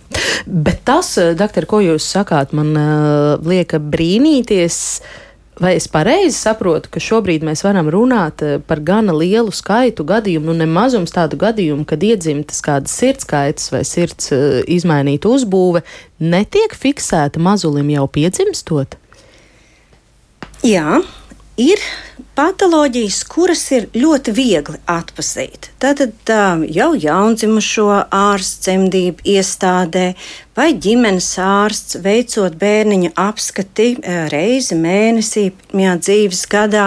[0.46, 2.74] Bet tas, doktor, ko jūs sakāt, man
[3.46, 4.82] liek brīnīties.
[5.00, 5.25] Uh,
[5.56, 10.50] Vai es pareizi saprotu, ka šobrīd mēs varam runāt eh, par gana lielu skaitu gadījumu,
[10.50, 15.80] nu nemazums tādu gadījumu, kad iedzimtas kādas sirdskaitas vai sirds uh, izmainīta uzbūve,
[16.20, 18.98] netiek fiksēta mazulim jau piedzimstot?
[20.66, 21.00] Jā,
[21.56, 21.80] ir
[22.36, 25.70] patoloģijas, kuras ir ļoti viegli atpazīt.
[25.80, 26.32] Tātad
[26.72, 30.10] jau jaundzimušo ārsts dzemdību iestādē
[30.56, 33.88] vai ģimenes ārsts veicot bērniņa apskati
[34.32, 36.86] reizi mēnesī, pirmajā dzīves gadā.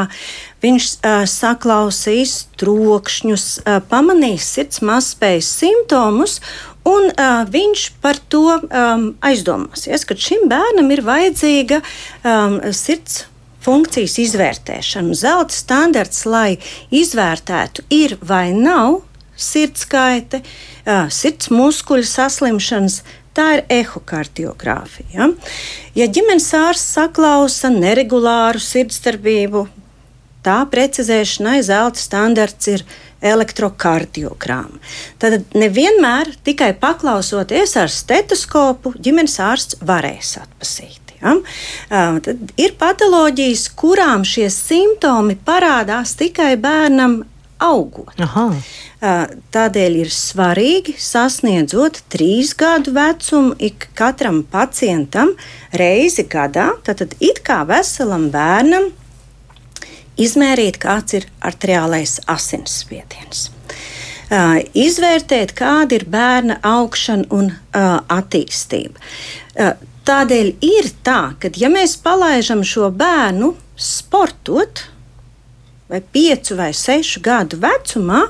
[0.60, 6.42] Viņš uh, saklausīs trokšņus, uh, pamanīs sirds mazspējas simptomus,
[6.90, 13.24] un uh, viņš par to um, aizdomāsies, ka šim bērnam ir vajadzīga um, sirds
[13.64, 15.16] funkcijas izvērtēšanu.
[15.18, 16.58] Zelta standarts, lai
[16.92, 19.02] izvērtētu, ir vai nav
[19.40, 20.44] sirdskaite,
[21.14, 23.02] sirds muskuļu saslimšanas.
[23.40, 25.30] Tā ir ehokardiogrāfija.
[25.96, 29.68] Ja ģimenes ārsts saklausa neregulāru sirdsdarbību,
[30.44, 32.84] tā precizēšanai zelta standarts ir
[33.22, 34.82] elektrokardiogrāma.
[35.22, 41.09] Tad nevienmēr tikai paklausoties ar stetoskopu, ģimenes ārsts varēs atpazīt.
[41.22, 41.36] Ja?
[42.26, 47.22] Tad ir patoloģijas, kurām šie simptomi parādās tikai bērnam
[47.60, 48.16] augot.
[48.24, 48.50] Aha.
[49.54, 55.36] Tādēļ ir svarīgi sasniedzot trīs gadu vecumu ik katram pacientam
[55.72, 58.90] reizi gadā, tad it kā veselam bērnam
[60.20, 63.50] izmērīt, kāds ir arteriālais asinsspiediens.
[64.30, 69.00] Uh, izvērtēt, kāda ir bērna augšana un uh, attīstība.
[69.56, 69.72] Uh,
[70.10, 74.88] Tādēļ ir tā, ka ja mēs palaidām šo bērnu sportot,
[75.90, 78.24] vai piecu vai sešu gadu vecumā,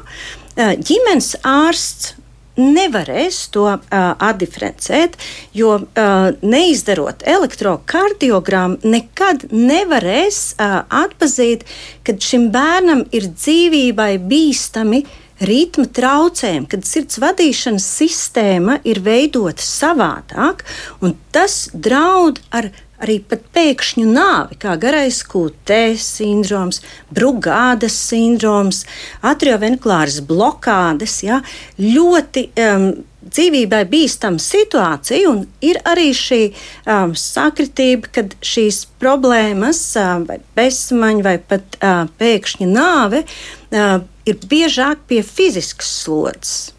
[0.60, 2.18] ģimenes ārsts
[2.60, 3.80] nevarēs to uh,
[4.20, 5.16] atdiferencēt,
[5.56, 11.64] jo uh, neizdarot elektrokardiogrammu, nekad nevarēs uh, atpazīt,
[12.04, 15.06] ka šim bērnam ir dzīvībai bīstami
[15.40, 20.66] ritma traucējumi, kad sirds vadīšanas sistēma ir veidota savādāk,
[21.04, 26.82] un tas draud ar arī pat pēkšņu nāvi, kā garais QT sindroms,
[27.16, 28.84] brugādas sindroms,
[29.26, 31.22] atriovenklāras blokādes.
[31.24, 31.40] Ja,
[31.80, 32.90] ļoti um,
[33.30, 41.26] dzīvībai bīstama situācija, un ir arī šī um, sakritība, kad šīs problēmas, uh, vai bezsamaņa,
[41.26, 44.00] vai pat uh, pēkšņa nāve, uh,
[44.30, 46.70] ir biežāk pie fiziskas slodzes.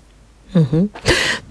[0.54, 0.88] Mm -hmm.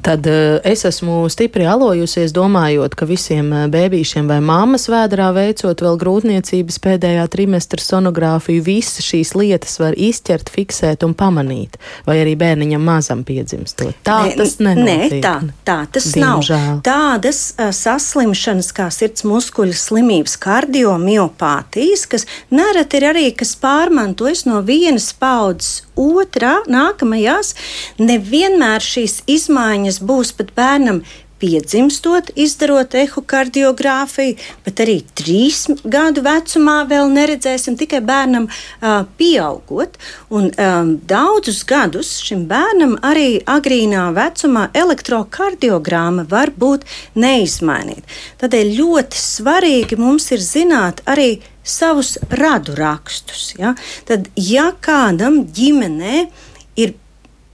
[0.02, 0.34] Tad uh,
[0.64, 6.80] es esmu stipri alojusies, domājot, ka visiem uh, bērniem vai māmas vēdā veicot vēl grūtniecības
[6.80, 11.76] pēdējā trimestra sonogrāfiju, visas šīs lietas var izķert, fiksēt un pamanīt.
[12.08, 13.96] Vai arī bērniņam mazam piedzimstot.
[14.04, 15.12] Tā nē, tas nenotiek.
[15.12, 15.36] Nē, tā,
[15.68, 16.66] tā tas Diemžēl.
[16.66, 16.82] nav.
[16.88, 24.64] Tādas uh, saslimšanas kā sirds muskuļu slimības, kardiomyopātijas, kas nereti ir arī kas pārmantojas no
[24.64, 27.54] vienas paudzes otrā, nākamajās,
[28.00, 31.04] nevienmēr šīs izmaiņas būs pat bērnam
[31.40, 39.96] piedzimstot, izdarot ehokardiogrāfiju, bet arī trīs gadu vecumā vēl neredzēsim, tikai bērnam uh, pieaugot.
[40.36, 46.86] Un, um, daudzus gadus šim bērnam arī agrīnā vecumā elektrokardiogrāma var būt
[47.20, 48.04] neizmainīta.
[48.44, 51.32] Tādēļ ļoti svarīgi mums ir zināt arī
[51.64, 53.54] savus radu rakstus.
[53.60, 53.76] Ja?
[54.10, 56.49] Tad, ja kādam ģimenē ir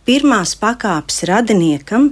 [0.06, 2.12] pirmās pakāpes radiniekam,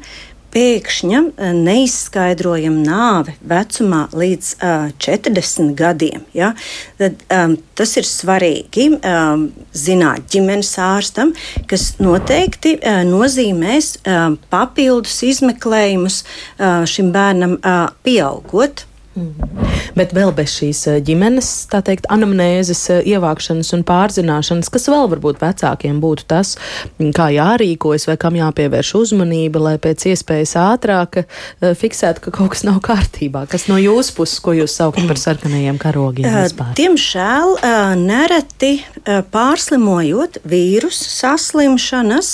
[0.54, 6.26] pēkšņa eh, neizskaidrojama nāve vecumā līdz uh, eh, 40 gadiem.
[6.38, 6.52] Ja?
[7.00, 11.34] Tad, um, tas ir svarīgi um, zināt ģimenes ārstam,
[11.70, 18.86] kas noteikti uh, nozīmēs uh, papildus izmeklējumus uh, šim bērnam uh, pieaugot.
[19.94, 25.06] Bet vēl bez šīs eh, ģimenes, tā teikt, anamnēzes eh, ievākšanas un pārzināšanas, kas vēl
[25.12, 26.56] varbūt vecākiem būtu tas,
[26.98, 31.28] mm, kā jārīkojas vai kam jāpievērš uzmanība, lai pēc iespējas ātrāk eh,
[31.78, 33.46] fiksētu, ka kaut kas nav kārtībā.
[33.52, 36.30] Kas no jūsu puses, ko jūs saucat par sarkanajiem karogiem?
[36.34, 36.74] Vispār?
[36.80, 37.60] Diemžēl
[38.02, 38.74] nereti
[39.34, 42.32] pārslimojot vīrusu saslimšanas,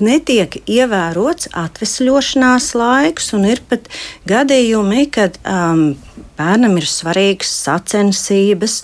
[0.00, 3.90] netiek ievērots atvesļošanās laiks un ir pat
[4.30, 5.84] gadījumi, kad um,
[6.38, 8.80] bērnam ir svarīgas sacensības,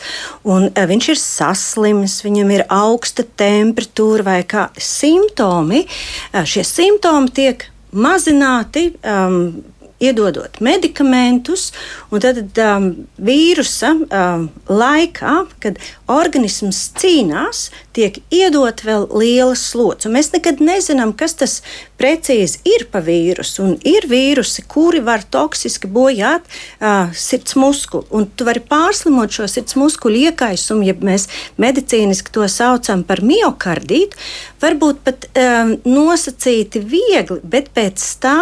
[0.49, 5.85] un uh, viņš ir saslims, viņam ir augsta temperatūra vai kādi simptomi.
[6.33, 8.91] Uh, šie simptomi tiek mazināti.
[9.03, 9.65] Um,
[10.01, 11.73] iedodot medikamentus,
[12.11, 15.79] un tad um, vīrusa um, laikā, kad
[16.11, 20.11] organisms cīnās, tiek iedot vēl liela slodze.
[20.13, 21.57] Mēs nekad nezinām, kas tas
[21.99, 23.65] precīzi ir pa vīrusu.
[23.65, 28.07] Un ir vīrusi, kuri var toksiski bojāt uh, sirds muskuli.
[28.15, 31.27] Un tu vari pārslimot šo sirds muskuļu iekaisumu, ja mēs
[31.59, 34.19] medicīniski to saucam par miocardītu.
[34.59, 38.37] Varbūt pat um, nosacīti viegli, bet pēc tā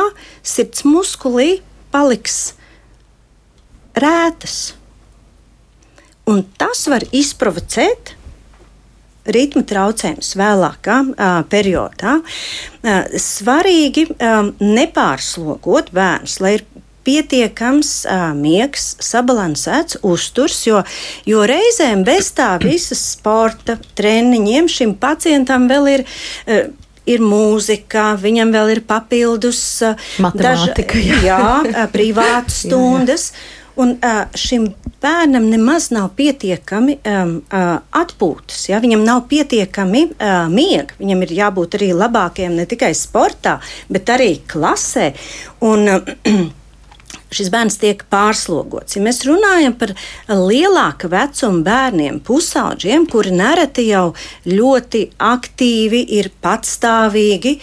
[0.46, 1.60] sirds muskulī
[1.92, 2.54] paliks
[3.96, 4.76] rētas.
[6.26, 8.16] Un tas var izprovocēt
[9.30, 12.16] ritma traucējumus vēlākā uh, periodā.
[12.22, 16.66] Uh, svarīgi um, nepārslogot bērnus, lai ir
[17.06, 20.82] pietiekams uh, miegs, sabalansēts uzturs, jo,
[21.28, 26.10] jo reizēm bez tā visas sporta treniņiem šim pacientam vēl ir.
[26.46, 26.66] Uh,
[27.06, 29.60] ir mūzika, viņam vēl ir papildus
[30.18, 33.28] matemātika, daž, jā, jā privātas stundas.
[33.30, 33.52] jā, jā.
[33.76, 33.92] Un
[34.40, 34.70] šim
[35.02, 37.34] bērnam nemaz nav pietiekami um,
[37.92, 38.68] atpūtas.
[38.70, 38.80] Ja?
[38.82, 40.96] Viņam nav pietiekami uh, miega.
[41.00, 43.58] Viņam ir jābūt arī labākajam ne tikai sportā,
[43.92, 45.10] bet arī klasē.
[45.66, 46.46] Un, uh,
[47.36, 48.96] šis bērns tiek pārslogots.
[48.96, 49.94] Ja mēs runājam par
[50.30, 54.10] lielāka vecuma bērniem, pusaudžiem, kuri nereti jau
[54.48, 57.58] ļoti aktīvi ir patstāvīgi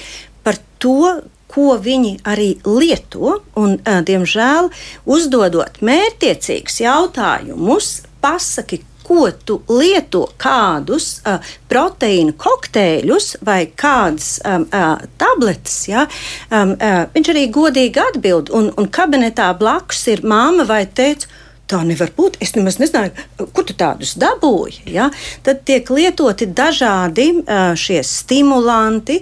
[0.46, 1.20] par to,
[1.54, 3.40] ko viņi arī lieto.
[3.60, 4.72] Un, diemžēl,
[5.06, 7.92] uzdodot mērķiecīgus jautājumus,
[8.24, 8.82] pasaki,
[9.14, 11.38] ko tu lieto, kādus uh,
[11.70, 15.84] proteīnu kokteļus vai kādas um, uh, tabletes.
[15.92, 16.08] Ja?
[16.50, 21.30] Um, uh, viņš arī godīgi atbild, un, un kabinetā blakus ir māma vai teica.
[21.70, 22.36] Tā nevar būt.
[22.44, 23.14] Es nemaz nezināju,
[23.56, 24.82] kur tu tādus dabūji.
[24.92, 25.08] Ja?
[25.46, 29.22] Tad tiek lietoti dažādi uh, šie stimulanti,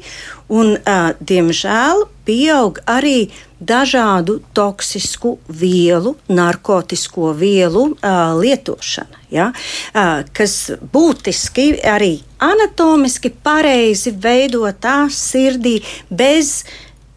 [0.49, 3.29] un, uh, diemžēl, pieaug arī
[3.61, 9.51] dažādu toksisku vielu, narkotiku vielu uh, lietošana, ja?
[9.53, 15.77] uh, kas būtiski arī anatomiski pareizi veido tā sirdī
[16.09, 16.63] bez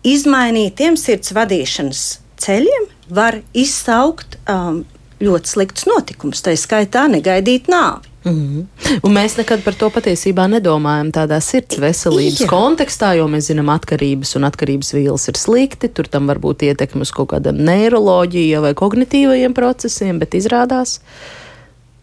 [0.04, 2.02] izmainītiem sirds vadīšanas
[2.44, 4.82] ceļiem, var izsaukt um,
[5.24, 8.13] ļoti slikts notikums, tā skaitā negaidīt nāvi.
[8.24, 8.66] Mm -hmm.
[9.02, 12.48] Un mēs nekad par to patiesībā nedomājam tādā sirds veselības Jā.
[12.48, 15.88] kontekstā, jo mēs zinām, atkarības un atkarības vielas ir slikti.
[15.88, 21.00] Tur tam var būt ietekme uz kaut kādām neiroloģiju vai kognitīvajiem procesiem, bet izrādās.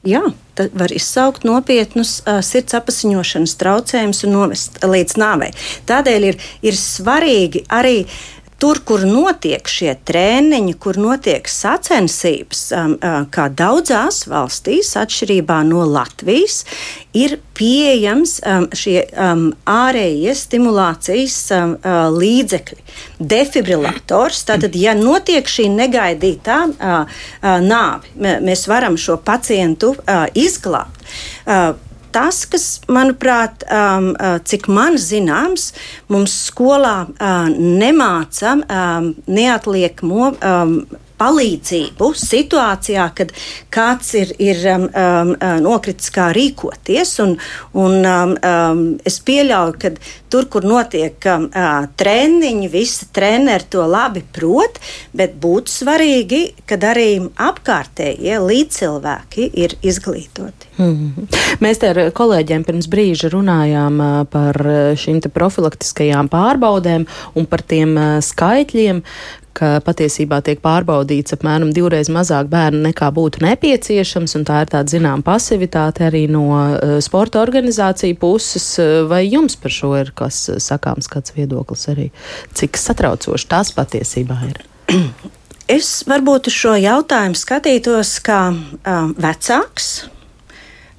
[0.04, 0.22] Jā,
[0.56, 5.52] tad var izsaukt nopietnus uh, sirds apziņošanas traucējumus un novest līdz nāvei.
[5.86, 12.94] Tādēļ ir, ir svarīgi arī uh, tur, kur notiek šie treniņi, kur notiek sacensības, um,
[13.00, 16.62] uh, kā daudzās valstīs, atšķirībā no Latvijas,
[17.18, 21.76] ir pieejams um, šie um, ārējie stimulācijas uh,
[22.14, 22.80] līdzekļi.
[23.34, 27.22] Defibrillators, tātad, ja notiek šī negaidītā uh,
[27.66, 28.12] nāve,
[28.46, 29.96] mēs varam šo pacientu
[30.38, 31.02] izglābt.
[32.12, 35.72] Tas, kas, manuprāt, um, uh, cik man zināms,
[36.12, 40.34] mums skolā uh, nemāca um, neatliekamo.
[40.42, 40.76] Um,
[41.22, 43.34] palīdzību situācijā, kad
[43.74, 47.14] kāds ir, ir um, um, uh, nokritis, kā rīkoties.
[47.24, 47.36] Un,
[47.78, 49.94] un, um, um, es pieļauju, ka
[50.32, 54.80] tur, kur notiek um, uh, treniņi, visi treneri to labi prot,
[55.18, 60.72] bet būtu svarīgi, ka arī apkārtējie līdzcilvēki ir izglītoti.
[60.78, 61.42] Mm -hmm.
[61.62, 64.00] Mēs te ar kolēģiem pirms brīža runājām
[64.32, 64.58] par
[64.98, 67.06] šīm profilaktiskajām pārbaudēm
[67.36, 69.04] un par tiem skaitļiem,
[69.58, 74.94] ka patiesībā tiek pārbaudīts apmēram divreiz mazāk bērnu nekā būtu nepieciešams, un tā ir tāda
[74.94, 78.70] zināma pasivitāte arī no uh, sporta organizāciju puses.
[79.12, 82.10] Vai jums par šo ir kas sakāms, kāds viedoklis arī?
[82.58, 84.66] Cik satraucoši tas patiesībā ir?
[85.72, 89.86] Es varbūt uz šo jautājumu skatītos kā um, vecāks,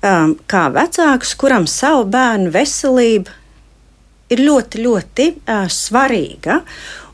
[0.00, 3.34] um, kā vecāks, kuram savu bērnu veselība
[4.32, 6.62] ir ļoti, ļoti uh, svarīga.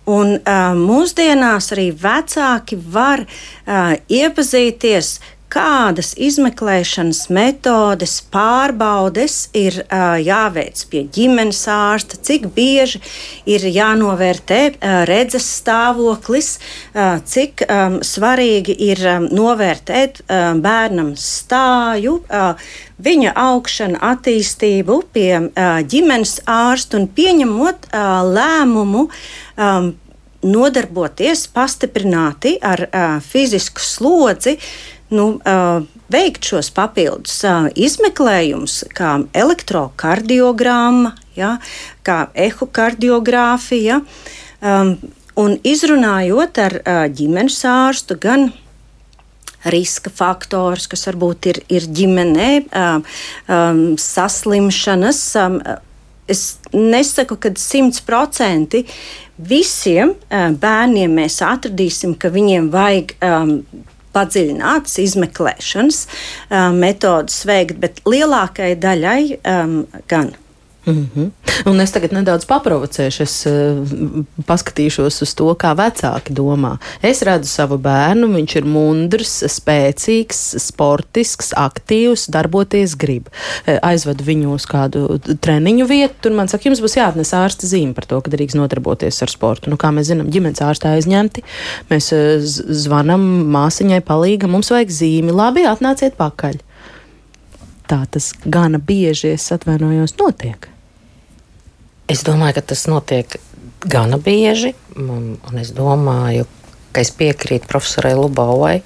[0.08, 10.82] Un uh, mūsdienās arī vecāki var uh, iepazīties, kādas izmeklēšanas metodes, pārbaudes ir uh, jāveic
[10.90, 13.00] pie ģimenes ārsta, cik bieži
[13.48, 22.20] ir jānovērtē uh, redzes stāvoklis, uh, cik um, svarīgi ir um, novērtēt uh, bērnam stāju.
[22.28, 29.04] Uh, Viņa augšana, attīstību pie uh, ģimenes ārsta un pieņemot uh, lēmumu
[29.58, 29.90] um,
[30.46, 39.16] nodarboties pastiprināti ar uh, fizisku slodzi, uh, nu, uh, veikt šos papildus uh, izmeklējumus, kā
[39.36, 41.56] elektrokardiogramma, ja,
[42.06, 44.02] kā ehokardiogrāfija.
[44.58, 44.96] Um,
[45.38, 48.50] un izrunājot ar uh, ģimenes ārstu, gan
[49.68, 53.04] riska faktors, kas varbūt ir, ir ģimenē, um,
[53.50, 55.22] um, saslimšanas.
[55.40, 55.60] Um,
[56.30, 58.98] es nesaku, ka simtprocentīgi
[59.38, 63.54] visiem uh, bērniem mēs atradīsim, ka viņiem vajag um,
[64.16, 70.34] padziļinātas izmeklēšanas um, metodas veikt, bet lielākajai daļai um, gan.
[70.88, 71.30] Mm -hmm.
[71.64, 76.76] Un es tagad nedaudz paprovocēšu, es uh, paskatīšos uz to, kā vecāki domā.
[77.02, 83.28] Es redzu savu bērnu, viņš ir mundrs, spēcīgs, sportisks, aktīvs, darboties grib.
[83.66, 87.94] Uh, aizvedu viņu uz kādu treniņu vietu, tur man saka, jums būs jāatnes ārsta zīme
[87.94, 89.70] par to, ka drīkst nodarboties ar sportu.
[89.70, 91.42] Nu, kā mēs zinām, ģimenes ārstā aizņemti,
[91.90, 92.38] mēs uh,
[92.84, 96.62] zvanam māsiņai palīga, mums vajag zīmi, labi, atnāciet pakaļ.
[97.88, 100.68] Tā tas gana bieži, es atvainojos, notiek.
[102.08, 103.34] Es domāju, ka tas notiek
[103.84, 106.46] gana bieži, un es domāju,
[106.96, 108.78] ka es piekrītu profesorai Lubovai,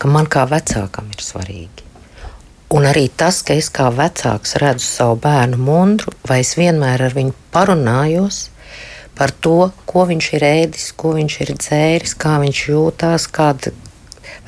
[0.00, 1.84] ka man kā vecākam ir svarīgi.
[2.72, 7.18] Un arī tas, ka es kā vecāks redzu savu bērnu mundru, vai es vienmēr ar
[7.18, 8.40] viņu parunājos
[9.16, 13.76] par to, ko viņš ir ēdis, ko viņš ir dzēris, kā viņš jūtas, kāda,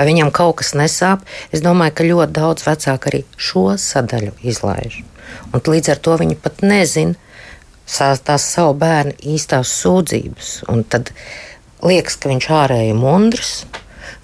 [0.01, 1.29] vai viņam kaut kas nesāp.
[1.53, 5.03] Es domāju, ka ļoti daudz vecāku arī šo sadaļu izlaiž.
[5.53, 7.28] Un līdz ar to viņi pat nezina,
[7.89, 10.55] tās savu bērnu īstās sūdzības.
[10.73, 11.13] Un tad
[11.85, 13.53] liekas, ka viņš ārēji mundrs.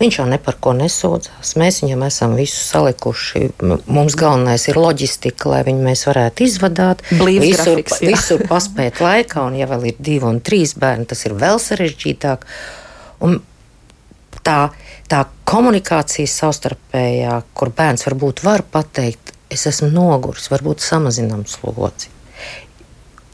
[0.01, 1.53] Viņš jau par ko nesūdzās.
[1.61, 3.45] Mēs viņam esam visu salikuši.
[3.87, 7.05] Mums galvenais ir loģistika, lai viņu mēs varētu izvadāt.
[7.15, 8.11] Blīvs visur, grafiks, jā.
[8.11, 12.49] visur paspēt laikā, un ja vēl ir divi un trīs bērni, tas ir vēl sarežģītāk.
[13.25, 13.39] Un
[14.43, 14.59] tā,
[15.13, 22.14] tā komunikācija savstarpējā, kur bērns varbūt var pateikt, es esmu noguris, varbūt samazinām slodzi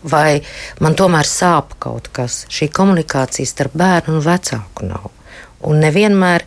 [0.02, 0.40] vai
[0.80, 2.44] man tomēr sāp kaut kas.
[2.52, 5.10] Šī komunikācija starp bērnu un vecāku nav.
[5.66, 6.46] Un nevienmēr,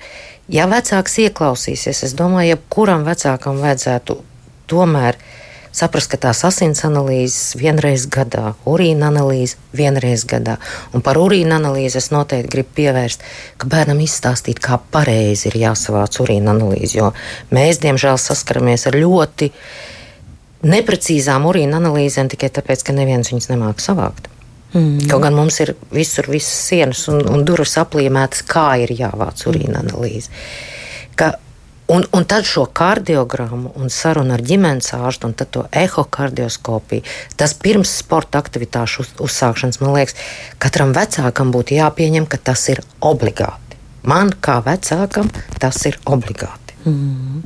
[0.49, 4.17] ja vecāks ieklausīsies, es domāju, jebkuram vecākam vajadzētu
[4.71, 5.19] tomēr
[5.73, 10.59] saprast, ka tās asins analīzes vienreiz gadā, urīna analīze vienreiz gadā.
[10.93, 13.25] Un par urīna analīzi es noteikti gribu pievērst,
[13.57, 16.97] ka bērnam izstāstīt, kā pareizi ir jāsavāc urīna analīze.
[16.99, 17.11] Jo
[17.53, 19.49] mēs, diemžēl, saskaramies ar ļoti
[20.64, 24.30] neprecīzām urīna analīzēm tikai tāpēc, ka neviens viņas nemāca savākt.
[24.74, 25.05] Mm.
[25.09, 29.84] Kaut gan mums ir visur visas sienas un, un durvis aplīmētas, kā ir jāvāc urīna
[29.84, 30.32] analīze.
[31.20, 31.36] Ka,
[31.93, 37.05] un, un tad šo kardiogramu un sarunu ar ģimenes ārstu un to ehokardioskopiju,
[37.38, 40.18] tas pirms sporta aktivitāšu uz, uzsākšanas, man liekas,
[40.57, 43.78] katram vecākam būtu jāpieņem, ka tas ir obligāti.
[44.09, 45.30] Man kā vecākam
[45.61, 46.62] tas ir obligāti.
[46.86, 47.43] Mm.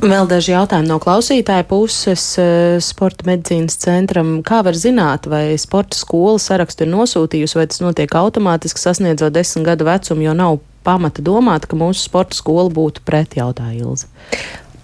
[0.00, 2.24] Vēl daži jautājumi no klausītāja puses.
[2.40, 4.38] Eh, sporta medicīnas centram.
[4.46, 9.66] Kā var zināt, vai sporta skola sarakstu ir nosūtījusi, vai tas notiek automātiski sasniedzot desmit
[9.68, 13.98] gadu vecumu, jo nav pamata domāt, ka mūsu sporta skola būtu pret jautājumu?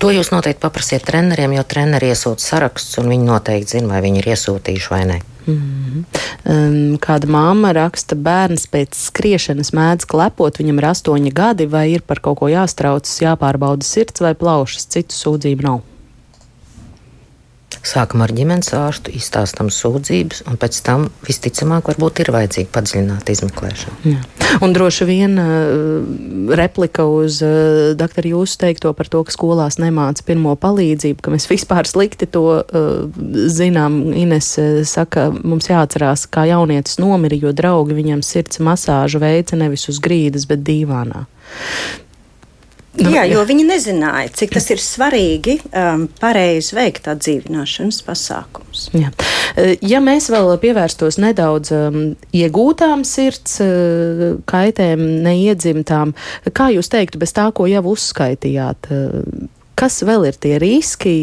[0.03, 4.19] To jūs noteikti paprasiet treneriem, jo treneri iesūta sarakstus, un viņi noteikti zina, vai viņi
[4.19, 5.21] ir iesūtījuši vai nē.
[5.47, 6.05] Mm -hmm.
[6.45, 12.03] um, kāda māma raksta, bērns pēc skriešanas mēdz klepot, viņam ir astoņi gadi, vai ir
[12.07, 15.81] par kaut ko jāstraucas, jāpārbauda sirds vai plaušas, citu sūdzību nav.
[17.83, 23.97] Sākam ar ģimenes ārstu, izstāstam sūdzības, un pēc tam visticamāk varbūt ir vajadzīga padziļināta izmeklēšana.
[24.07, 24.21] Jā.
[24.63, 30.23] Un droši vien uh, replika uz uh, doktoru jūsu teikto par to, ka skolās nemāca
[30.29, 33.03] pirmo palīdzību, ka mēs vispār slikti to uh,
[33.51, 33.99] zinām.
[34.23, 34.53] Ines
[34.87, 40.47] saka, mums jāatcerās, kā jaunietis nomira, jo draugi viņam sirds masāžu veica nevis uz grīdas,
[40.51, 41.27] bet dīvānā.
[43.01, 48.83] Nu, jā, jo viņi nezināja, cik tas ir svarīgi um, pareizi veikt atdzīvināšanas pasākumus.
[48.93, 49.09] Jā.
[49.57, 52.03] Uh, ja mēs vēl pievērstos nedaudz um,
[52.37, 56.13] iegūtām sirds uh, kaitēm, neiedzimtām,
[56.53, 59.49] kā jūs teiktu, bez tā, ko jau uzskaitījāt, uh,
[59.81, 61.17] kas vēl ir tie riski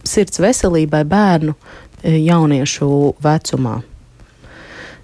[0.00, 1.58] sirds veselībai bērnu
[2.00, 3.82] jauniešu vecumā?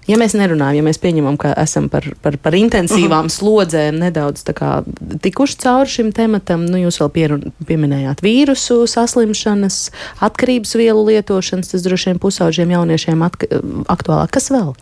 [0.07, 3.35] Ja mēs nerunājam, ja mēs pieņemam, ka esam par, par, par intensīvām uh -huh.
[3.35, 4.83] slodzēm nedaudz kā,
[5.21, 11.83] tikuši cauri šim tematam, nu, jūs vēl pierun, pieminējāt vīrusu saslimšanas, atkarības vielu lietošanas, tas
[11.83, 14.31] droši vien pusauģiem jauniešiem aktuālāk.
[14.31, 14.73] Kas vēl?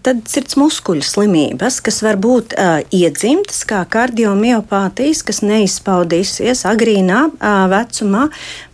[0.00, 7.66] Tad sirds muskuļu slimības, kas var būt uh, iedzimtas, kā kardiomiopātijas, kas neizpaudīsies agrīnā uh,
[7.68, 8.22] vecumā,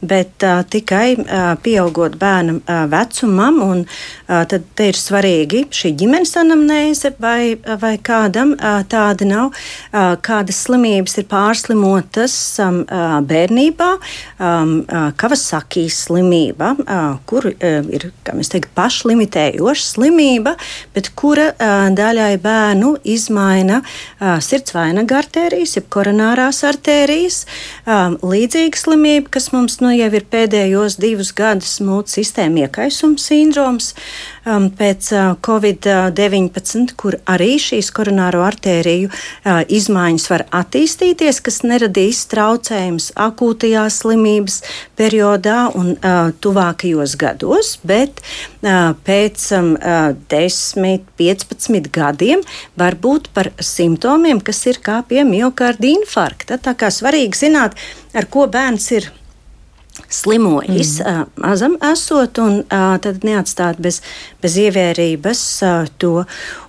[0.07, 3.59] bet uh, tikai uh, pieaugot bērnam uh, vecumam.
[3.65, 10.15] Un, uh, tad ir svarīgi šī ģimenes anamnēze, vai, vai kādam uh, tāda nav, uh,
[10.23, 13.91] kādas slimības ir pārslimotas um, uh, bērnībā.
[14.39, 20.55] Um, uh, Kavasakijas slimība, uh, kur uh, ir teikt, pašlimitējoša slimība,
[20.95, 21.51] bet kura
[21.97, 23.81] daļai bērnu izmaina
[24.21, 27.43] sirdsvainaga artērijas, jeb koronārās artērijas.
[28.21, 33.95] Līdzīga slimība, kas mums nu, jau ir pēdējos divus gadus mūsu sistēma iekaisuma sindroms
[34.47, 35.09] pēc
[35.43, 39.11] Covid-19, kur arī šīs koronāro artēriju
[39.75, 44.61] izmaiņas var attīstīties, kas neradīs traucējumus akūtajā slimības
[44.99, 45.97] periodā un
[46.43, 48.23] tuvākajos gados, bet
[48.63, 49.51] pēc
[50.31, 52.47] 10, 15 gadiem
[52.79, 56.63] var būt par simptomiem, kas ir kā pie miocarda infarkta.
[56.63, 57.75] Tā kā svarīgi zināt,
[58.15, 59.11] ar ko bērns ir
[60.09, 61.21] slimojis, mm.
[61.21, 64.01] uh, mazam esot, un uh, tad neatstāt bez,
[64.43, 66.15] bez ievērības uh, to.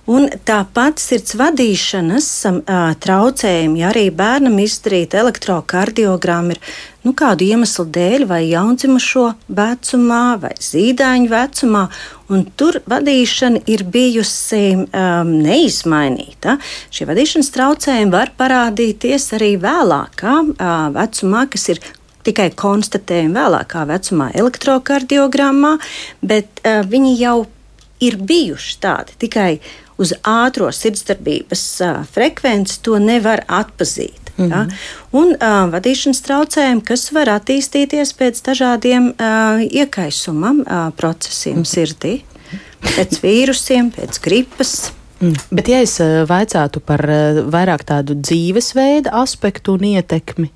[0.08, 6.62] Un tāpat sirds vadīšanas uh, traucējumi, ja arī bērnam izdarīt elektrokardiogrammu ir
[7.04, 9.26] nu, kādu iemeslu dēļ, vai jaundzimušo
[9.58, 11.84] vecumā, vai zīdaiņu vecumā,
[12.32, 16.58] un tur vadīšana ir bijusi um, neizmainīta.
[16.92, 21.84] Šie vadīšanas traucējumi var parādīties arī vēlākā uh, vecumā, kas ir
[22.28, 25.76] tikai konstatējumi vēlākā vecumā, elektrokardiogrammā,
[26.22, 27.36] bet uh, viņi jau
[28.04, 29.16] ir bijuši tādi.
[29.24, 29.50] Tikai
[29.98, 34.28] uz ātrā sirdsdarbības uh, frekvenci to nevar atpazīt.
[34.38, 34.50] Mm -hmm.
[34.50, 34.66] ja?
[35.12, 41.74] Un uh, vadīšanas traucējumi, kas var attīstīties pēc dažādiem uh, iekaisuma uh, procesiem mm -hmm.
[41.74, 42.20] sirdī,
[42.82, 44.92] pēc vīrusiem, pēc gripas.
[45.20, 45.34] Mm.
[45.50, 45.98] Bet, ja es
[46.30, 47.00] vaicātu par
[47.50, 50.50] vairāk tādu dzīvesveida aspektu un ietekmi,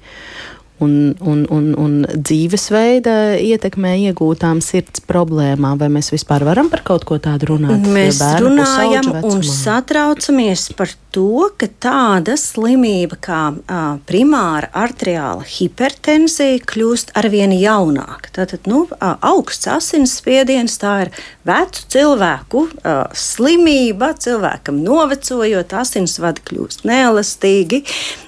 [0.83, 7.07] un, un, un, un dzīvesveida ietekmē iegūtām sirds problēmām, vai mēs vispār varam par kaut
[7.09, 7.87] ko tādu runāt?
[7.93, 17.12] Mēs runājam un satraucamies par to, ka tāda slimība kā uh, primāra arteriāla hipertenzija kļūst
[17.20, 18.33] arvien jaunāka.
[18.39, 21.12] Tātad nu, uh, augsts asinsspiediens tā ir
[21.49, 27.83] vecu cilvēku uh, slimība, cilvēkam novecojot, asinsvadi kļūst neelastīgi.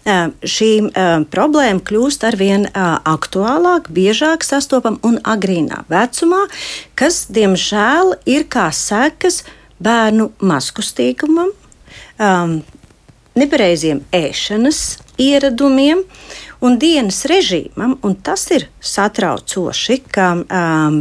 [0.05, 6.45] Uh, šī uh, problēma kļūst arvien uh, aktuālāka, biežāk sastopama un agrīnā vecumā,
[6.99, 9.43] kas, diemžēl, ir kā sekas
[9.83, 11.51] bērnu mazkustīgumam,
[12.19, 12.57] um,
[13.35, 14.81] nepareiziem ēšanas
[15.21, 16.05] ieradumiem
[16.65, 17.99] un dienas režīmam.
[18.05, 21.01] Un tas ir satraucoši, ka um,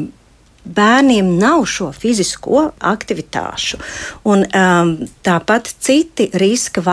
[0.66, 3.80] bērniem nav šo fizisko aktivitāšu.
[4.30, 4.94] Un, um,
[5.26, 6.84] tāpat citi riska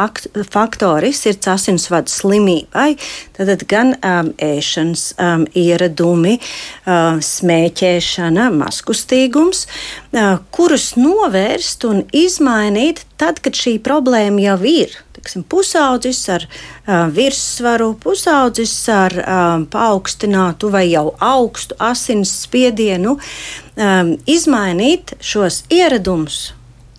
[0.50, 2.94] faktori sirds asinsvadu slimībai,
[3.38, 13.40] tad gan um, ēšanas um, ieradumi, uh, smēķēšana, maskustīgums, uh, kurus novērst un izmainīt tad,
[13.44, 20.86] kad šī problēma jau ir tiksim, pusaudzis ar uh, virssvaru, pusaudzis ar um, paaugstinātu vai
[20.90, 23.18] jau augstu asins spiedienu,
[23.76, 26.50] um, izmainīt šos ieradumus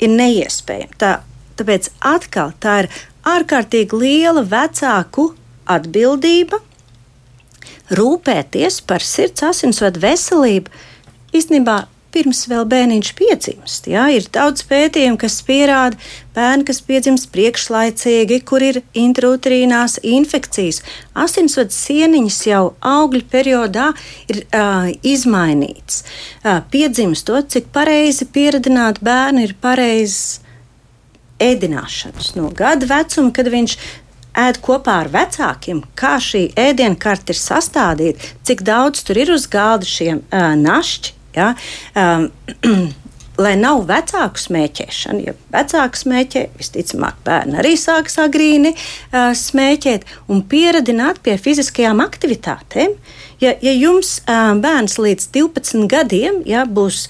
[0.01, 0.97] ir neiespējami.
[1.01, 1.15] Tā,
[1.59, 2.91] tāpēc atkal tā ir
[3.27, 5.31] ārkārtīgi liela vecāku
[5.69, 6.61] atbildība
[7.91, 10.71] rūpēties par sirds asinsvadu veselību.
[11.35, 11.83] Īstenībā
[12.13, 13.87] pirms vēl bērniņš piedzimst.
[13.91, 15.99] Jā, ir daudz pētījumu, kas pierāda
[16.35, 20.81] bērnu, kas piedzimst priekšlaicīgi, kur ir intrauterīnās infekcijas.
[21.17, 23.89] Asinsvads sieniņas jau augļu periodā
[24.31, 26.03] ir uh, izmainīts.
[26.43, 30.39] Uh, piedzimstot, cik pareizi pieradināt bērnu ir pareizs
[31.41, 33.77] ēdināšanas no gada vecuma, kad viņš
[34.37, 39.87] ēd kopā ar vecākiem, kā šī ēdienkarte ir sastādīta, cik daudz tur ir uz galda
[39.87, 41.53] šiem uh, našķi, Ja?
[41.95, 42.29] Um,
[43.41, 45.23] lai nav vecāku smēķēšana.
[45.25, 52.97] Ja vecāki smēķē, visticamāk, bērni arī sāks agrīni uh, smēķēt un pieradināt pie fiziskajām aktivitātēm.
[53.41, 54.19] Ja, ja jums
[54.61, 57.07] bērns līdz 12 gadiem ja, būs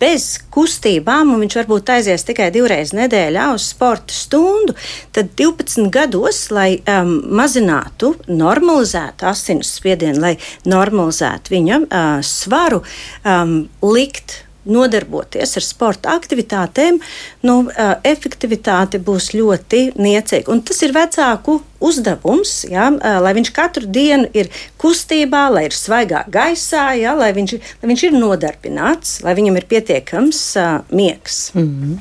[0.00, 4.72] bez kustībām, un viņš varbūt aizies tikai divreiz nedēļā uz sporta stundu,
[5.12, 12.80] tad 12 gados, lai um, mazinātu, normalizētu asins spiedienu, lai normalizētu viņa uh, svaru,
[13.28, 17.00] um, likt nodarboties ar sporta aktivitātēm,
[17.48, 17.56] nu,
[18.06, 20.52] efektivitāte būs ļoti niecīga.
[20.52, 22.88] Un tas ir vecāku uzdevums, ja,
[23.22, 24.50] lai viņš katru dienu ir
[24.80, 29.68] kustībā, lai ir svaigā gaisā, ja, lai, viņš, lai viņš ir nodarbināts, lai viņam ir
[29.70, 31.48] pietiekams uh, miegs.
[31.54, 31.98] Mm -hmm.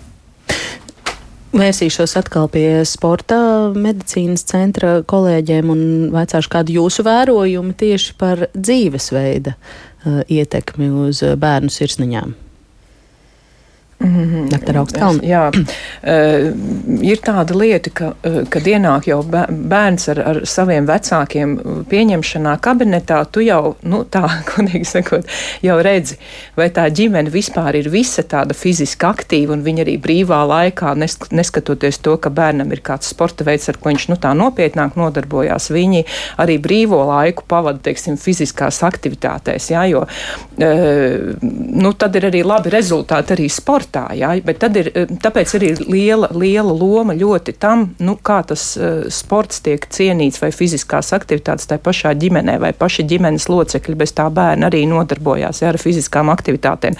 [1.57, 3.37] Vērsīšos atkal pie sporta
[3.73, 5.79] medicīnas centra kolēģiem un
[6.13, 9.55] vaicāšu, kādu jūsu vērojumu tieši par dzīvesveida
[10.27, 12.35] ietekmi uz bērnu sirsniņām.
[13.99, 14.49] Mm -hmm.
[15.23, 21.57] Jā, uh, ir tāda lieta, ka, uh, kad ienāk jau bērns ar, ar saviem vecākiem
[21.89, 25.25] pieņemšanā kabinetā, tu jau, nu tā, kodīgi sakot,
[25.61, 26.15] jau redzi,
[26.55, 30.93] vai tā ģimene vispār ir visa tāda fiziski aktīva un viņa arī brīvā laikā,
[31.31, 35.71] neskatoties to, ka bērnam ir kāds sporta veids, ar ko viņš, nu tā nopietnāk nodarbojās,
[35.71, 36.05] viņi
[36.37, 41.35] arī brīvo laiku pavada, teiksim, fiziskās aktivitātēs, jā, jo, uh,
[41.81, 44.13] nu tad ir arī labi rezultāti arī sporta sportā.
[44.15, 48.45] Jā, bet tad ir, eh, tāpēc arī ir liela, liela loma ļoti tam, nu, kā
[48.45, 53.95] tas uh, sports tiek cienīts vai fiziskās aktivitātes tajā pašā ģimenē vai paši ģimenes locekļi
[53.95, 56.97] bez tā bērna arī nodarbojās jā, ar fiziskām aktivitātēm.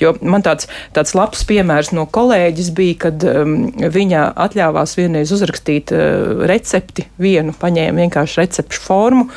[0.00, 5.92] Jo man tāds, tāds labs piemērs no kolēģis bija, kad um, viņa atļāvās vienreiz uzrakstīt
[5.92, 9.28] uh, recepti, vienu paņēma vienkārši recepšu formu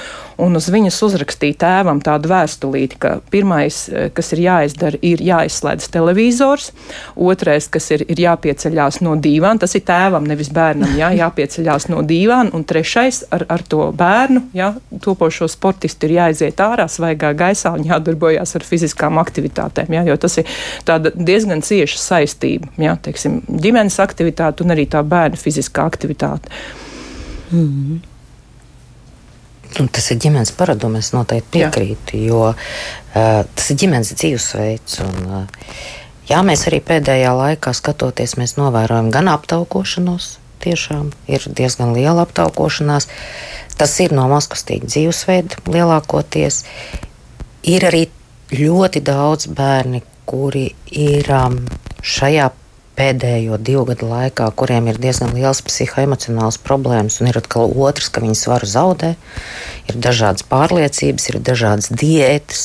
[0.41, 5.89] un uz viņas uzrakstīja tēvam tādu vēstulīti, ka pirmais, eh, kas ir jāizdara, ir jāizslēdz
[5.91, 6.71] televizors,
[7.15, 12.01] otrais, kas ir, ir jāpieceļās no dīvāna, tas ir tēvam, nevis bērnam, jā, jāpieceļās no
[12.07, 14.71] dīvāna, un trešais ar, ar to bērnu, jā,
[15.03, 20.39] topošo sportistu ir jāiziet ārā svaigā gaisā un jādarbojās ar fiziskām aktivitātēm, jā, jo tas
[20.41, 20.57] ir
[21.15, 26.51] diezgan cieša saistība, jā, teiksim, ģimenes aktivitāte un arī tā bērna fiziskā aktivitāte.
[27.51, 28.03] Mm -hmm.
[29.79, 32.27] Un tas ir ģimenes paradums, es noteikti piekrītu, Jā.
[32.29, 34.99] jo uh, tas ir ģimenes dzīvesveids.
[35.03, 35.65] Un, uh,
[36.29, 43.09] jā, mēs arī pēdējā laikā skatoties, mēs novērojam gan aptaukošanos, tiešām ir diezgan liela aptaukošanās.
[43.75, 46.61] Tas ir no mazkustīga dzīvesveida lielākoties.
[47.67, 48.05] Ir arī
[48.55, 51.57] ļoti daudz bērni, kuri ir um,
[52.05, 52.51] šajā
[52.95, 58.23] pēdējo divu gadu laikā, kuriem ir diezgan liels psihoemocionāls problēmas, un ir atkal otrs, ka
[58.23, 59.15] viņi svaru zaudē.
[59.89, 62.63] Ir dažādas pārliecības, ir dažādas diētas.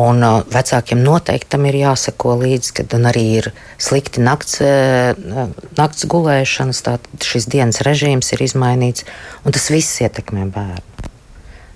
[0.00, 6.06] Un uh, vecākiem noteikti tam ir jāsako līdzi, kad arī ir slikti nakts, uh, nakts
[6.08, 9.04] gulēšanas, tad šis dienas režīms ir izmainīts,
[9.44, 11.10] un tas viss ietekmē bērnu.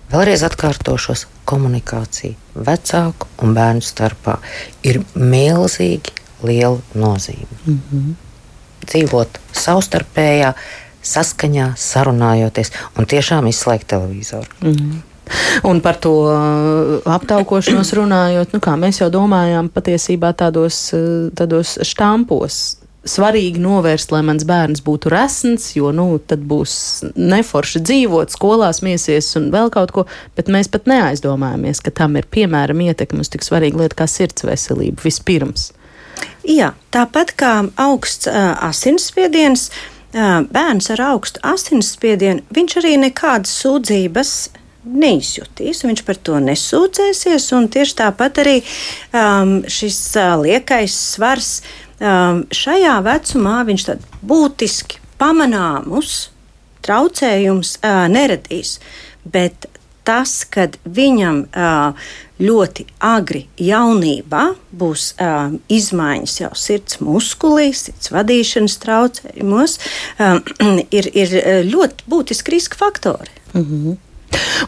[0.06, 4.38] Vēlreiz atkārtošos, komunikācija vecāku un bērnu starpā
[4.86, 6.14] ir milzīgi
[6.46, 7.58] lielu nozīmi.
[7.66, 8.14] Mm -hmm.
[8.86, 10.54] Dzīvot savstarpējā
[11.02, 14.48] saskaņā, sarunājoties un tiešām izslēgt televizoru.
[14.60, 15.02] Mm -hmm.
[15.66, 21.78] Un par to uh, aptaukošanos runājot, nu kā mēs jau domājām, patiesībā tādos, uh, tādos
[21.86, 26.74] štampos svarīgi novērst, lai mans bērns būtu resns, jo nu, tad būs
[27.14, 30.06] neforši dzīvot, skolās miesies un vēl kaut ko,
[30.38, 34.46] bet mēs pat neaizdomājamies, ka tam ir piemēram ietekme uz tik svarīgu lietu kā sirds
[34.46, 35.70] veselību vispirms.
[36.46, 37.52] Jā, tāpat kā
[37.82, 39.68] augsts uh, asinsspiediens,
[40.14, 44.36] uh, bērns ar augstu asinsspiedienu, viņš arī nekādas sūdzības
[44.86, 47.50] neizjutīs, viņš par to nesūdzēsies.
[47.74, 51.50] Tieši tāpat arī um, šis uh, liekais svars
[51.98, 53.88] um, šajā vecumā viņš
[54.26, 56.28] būtiski pamanāmus
[56.86, 58.78] traucējumus uh, neradīs.
[59.26, 59.66] Bet
[60.06, 62.06] tas, kad viņam uh,
[62.38, 69.78] ļoti agri jaunībā būs uh, izmaiņas jau sirds muskulīs, sirds vadīšanas traucējumos,
[70.20, 70.38] uh,
[70.98, 73.34] ir, ir ļoti būtiski riska faktori.
[73.56, 73.96] Mm -hmm.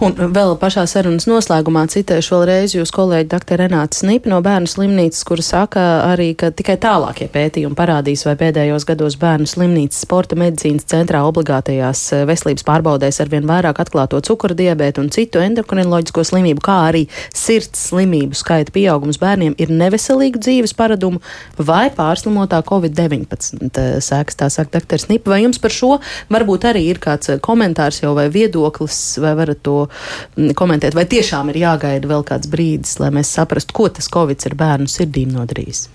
[0.04, 3.58] Un vēl pašā sarunas noslēgumā citēšu vēlreiz jūs kolēģi dr.
[3.62, 8.86] Renāta Snipa no bērnu slimnīcas, kura saka arī, ka tikai tālākie pētījumi parādīs, vai pēdējos
[8.88, 15.02] gados bērnu slimnīcas sporta medicīnas centrā obligātajās eh, veselības pārbaudēs arvien vairāk atklāto cukura diabētu
[15.02, 17.04] un citu endokrinoloģisko slimību, kā arī
[17.34, 21.22] sirds slimību skaita pieaugums bērniem ir neveselīgu dzīves paradumu
[21.58, 25.02] vai pārslimotā Covid-19 eh, sēkas, tā saka dr.
[25.02, 25.34] Snipa.
[25.34, 25.96] Vai jums par šo
[26.30, 31.06] varbūt arī ir kāds eh, komentārs jau vai viedoklis, vai varat to mm, komentēt, vai
[31.10, 35.34] tiešām ir jāgaida vēl kāds brīdis, lai mēs saprastu, ko tas Covid ir bērnu sirdīm
[35.36, 35.86] nodarījis?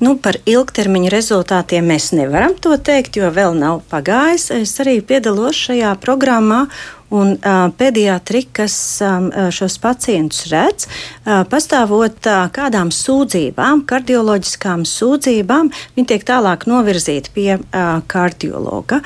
[0.00, 4.46] Nu, par ilgtermiņa rezultātiem mēs nevaram to teikt, jo vēl nav pagājis.
[4.56, 6.64] Es arī piedalos šajā programmā.
[7.10, 15.72] Un uh, pediatri, kas um, šos pacientus redz, uh, pastāvot uh, kādām sūdzībām, kardioloģiskām sūdzībām,
[15.96, 19.00] viņi tiek tālāk novirzīti pie uh, kardiologa.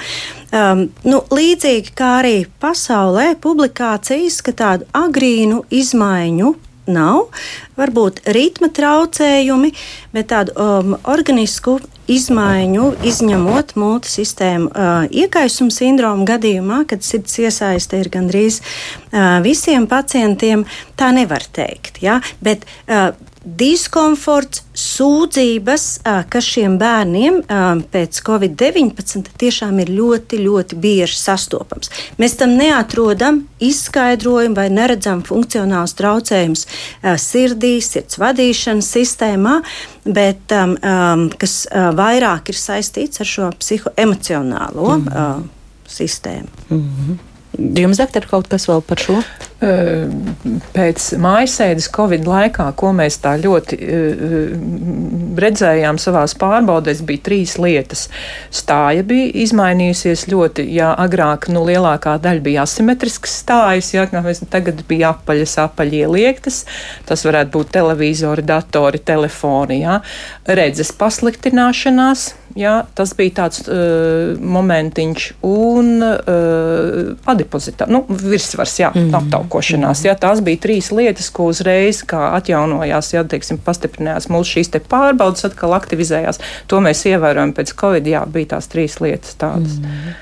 [0.53, 6.53] Um, nu, līdzīgi kā arī pasaulē, publikācijas, ka tādu agrīnu izmaiņu
[6.91, 7.28] nav.
[7.78, 9.72] Varbūt ritma traucējumi,
[10.14, 11.78] bet tādu um, organisku
[12.11, 20.66] izmaiņu, izņemot multisistēmu uh, iekaisuma sindromu gadījumā, kad sirds iesaiste ir gandrīz uh, visiem pacientiem,
[21.01, 22.03] tā nevar teikt.
[22.05, 22.20] Ja?
[22.45, 23.14] Bet, uh,
[23.45, 25.85] diskomforts, sūdzības,
[26.33, 27.43] kas šiem bērniem
[27.93, 31.93] pēc covid-19 tiešām ir ļoti, ļoti bieži sastopams.
[32.19, 36.67] Mēs tam neatrodam izskaidrojumu vai neredzam funkcionālus traucējumus
[37.23, 39.61] sirdī, sirds vadīšanas sistēmā,
[40.05, 40.57] bet
[41.39, 41.59] kas
[42.01, 45.47] vairāk ir saistīts ar šo psihoemocionālo mm -hmm.
[45.89, 46.49] sistēmu.
[46.71, 47.23] Mm -hmm.
[47.79, 49.21] Jums, doktor, kaut kas vēl par šo?
[50.75, 53.79] Pēc mājasēdes Covid laikā, ko mēs tā ļoti
[55.41, 58.07] redzējām savās pārbaudēs, bija trīs lietas.
[58.55, 64.07] Stāja bija izmainījusies ļoti, jā, agrāk, nu, lielākā daļa bija asimetriskas stājas, jā,
[64.53, 66.65] tagad bija apaļas, apaļi ieliektas.
[67.09, 70.01] Tas varētu būt televizori, datori, telefoni, jā.
[70.45, 79.09] Redzes pasliktināšanās Jā, tas bija tāds uh, momentiņš, un uh, adipozitāte, nu, virsvars, jā, mm.
[79.55, 80.05] Aptaukošanās.
[80.05, 85.75] Jā, tās bija trīs lietas, ko uzreiz atjaunojās, jā, teiksim, pastiprinājās mūsu šīs pārbaudas, atkal
[85.75, 86.41] aktivizējās.
[86.69, 89.79] To mēs ievērojam pēc Covid, jā, bija tās trīs lietas tādas.
[89.79, 90.15] Mm.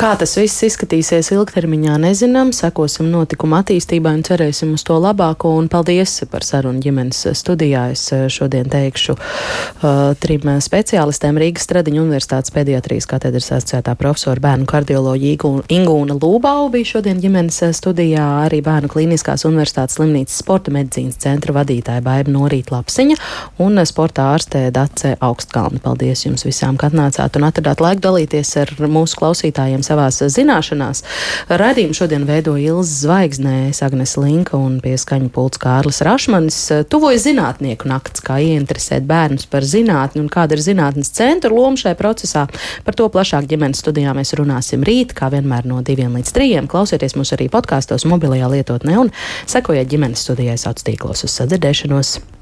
[0.00, 2.54] Kā tas viss izskatīsies ilgtermiņā, nezinām.
[2.56, 5.50] Sekosim notikuma attīstībai un cerēsim uz to labāko.
[5.60, 7.82] Un paldies par sarunu ģimenes studijā.
[7.92, 14.64] Es eh, šodien teikšu uh, trim speciālistiem Rīgas Stradiņa Universitātes pediatrijas katedras asociētā profesora bērnu
[14.70, 21.58] kardioloģija Ingūna Lūbau bija šodien ģimenes studijā, arī Bērnu klīniskās universitātes slimnīcas sporta medicīnas centra
[21.58, 23.18] vadītāja Baiba Norīt Lapsiņa
[23.66, 25.84] un sporta ārstē Dace Augstkalna.
[25.84, 31.02] Paldies jums visām, ka atnācāt un atradāt laiku dalīties ar mūsu klausītājiem savās zināšanās.
[31.50, 36.58] Radījumu šodien veido Ilza Zvaigznēs, Agnes Linka un pie skaņa pults Kārlis Rašmanis.
[36.90, 41.98] Tuvojas zinātnieku nakts, kā ieinteresēt bērnus par zinātni un kāda ir zinātnes centra loma šajā
[41.98, 42.46] procesā.
[42.86, 46.70] Par to plašāk ģimenes studijā mēs runāsim rīt, kā vienmēr no diviem līdz trījiem.
[46.70, 49.14] Klausieties mūs arī podkāstos, mobilajā lietotnē un
[49.50, 52.39] sekojiet ģimenes studijai sauc tīklos uz sadzirdēšanos.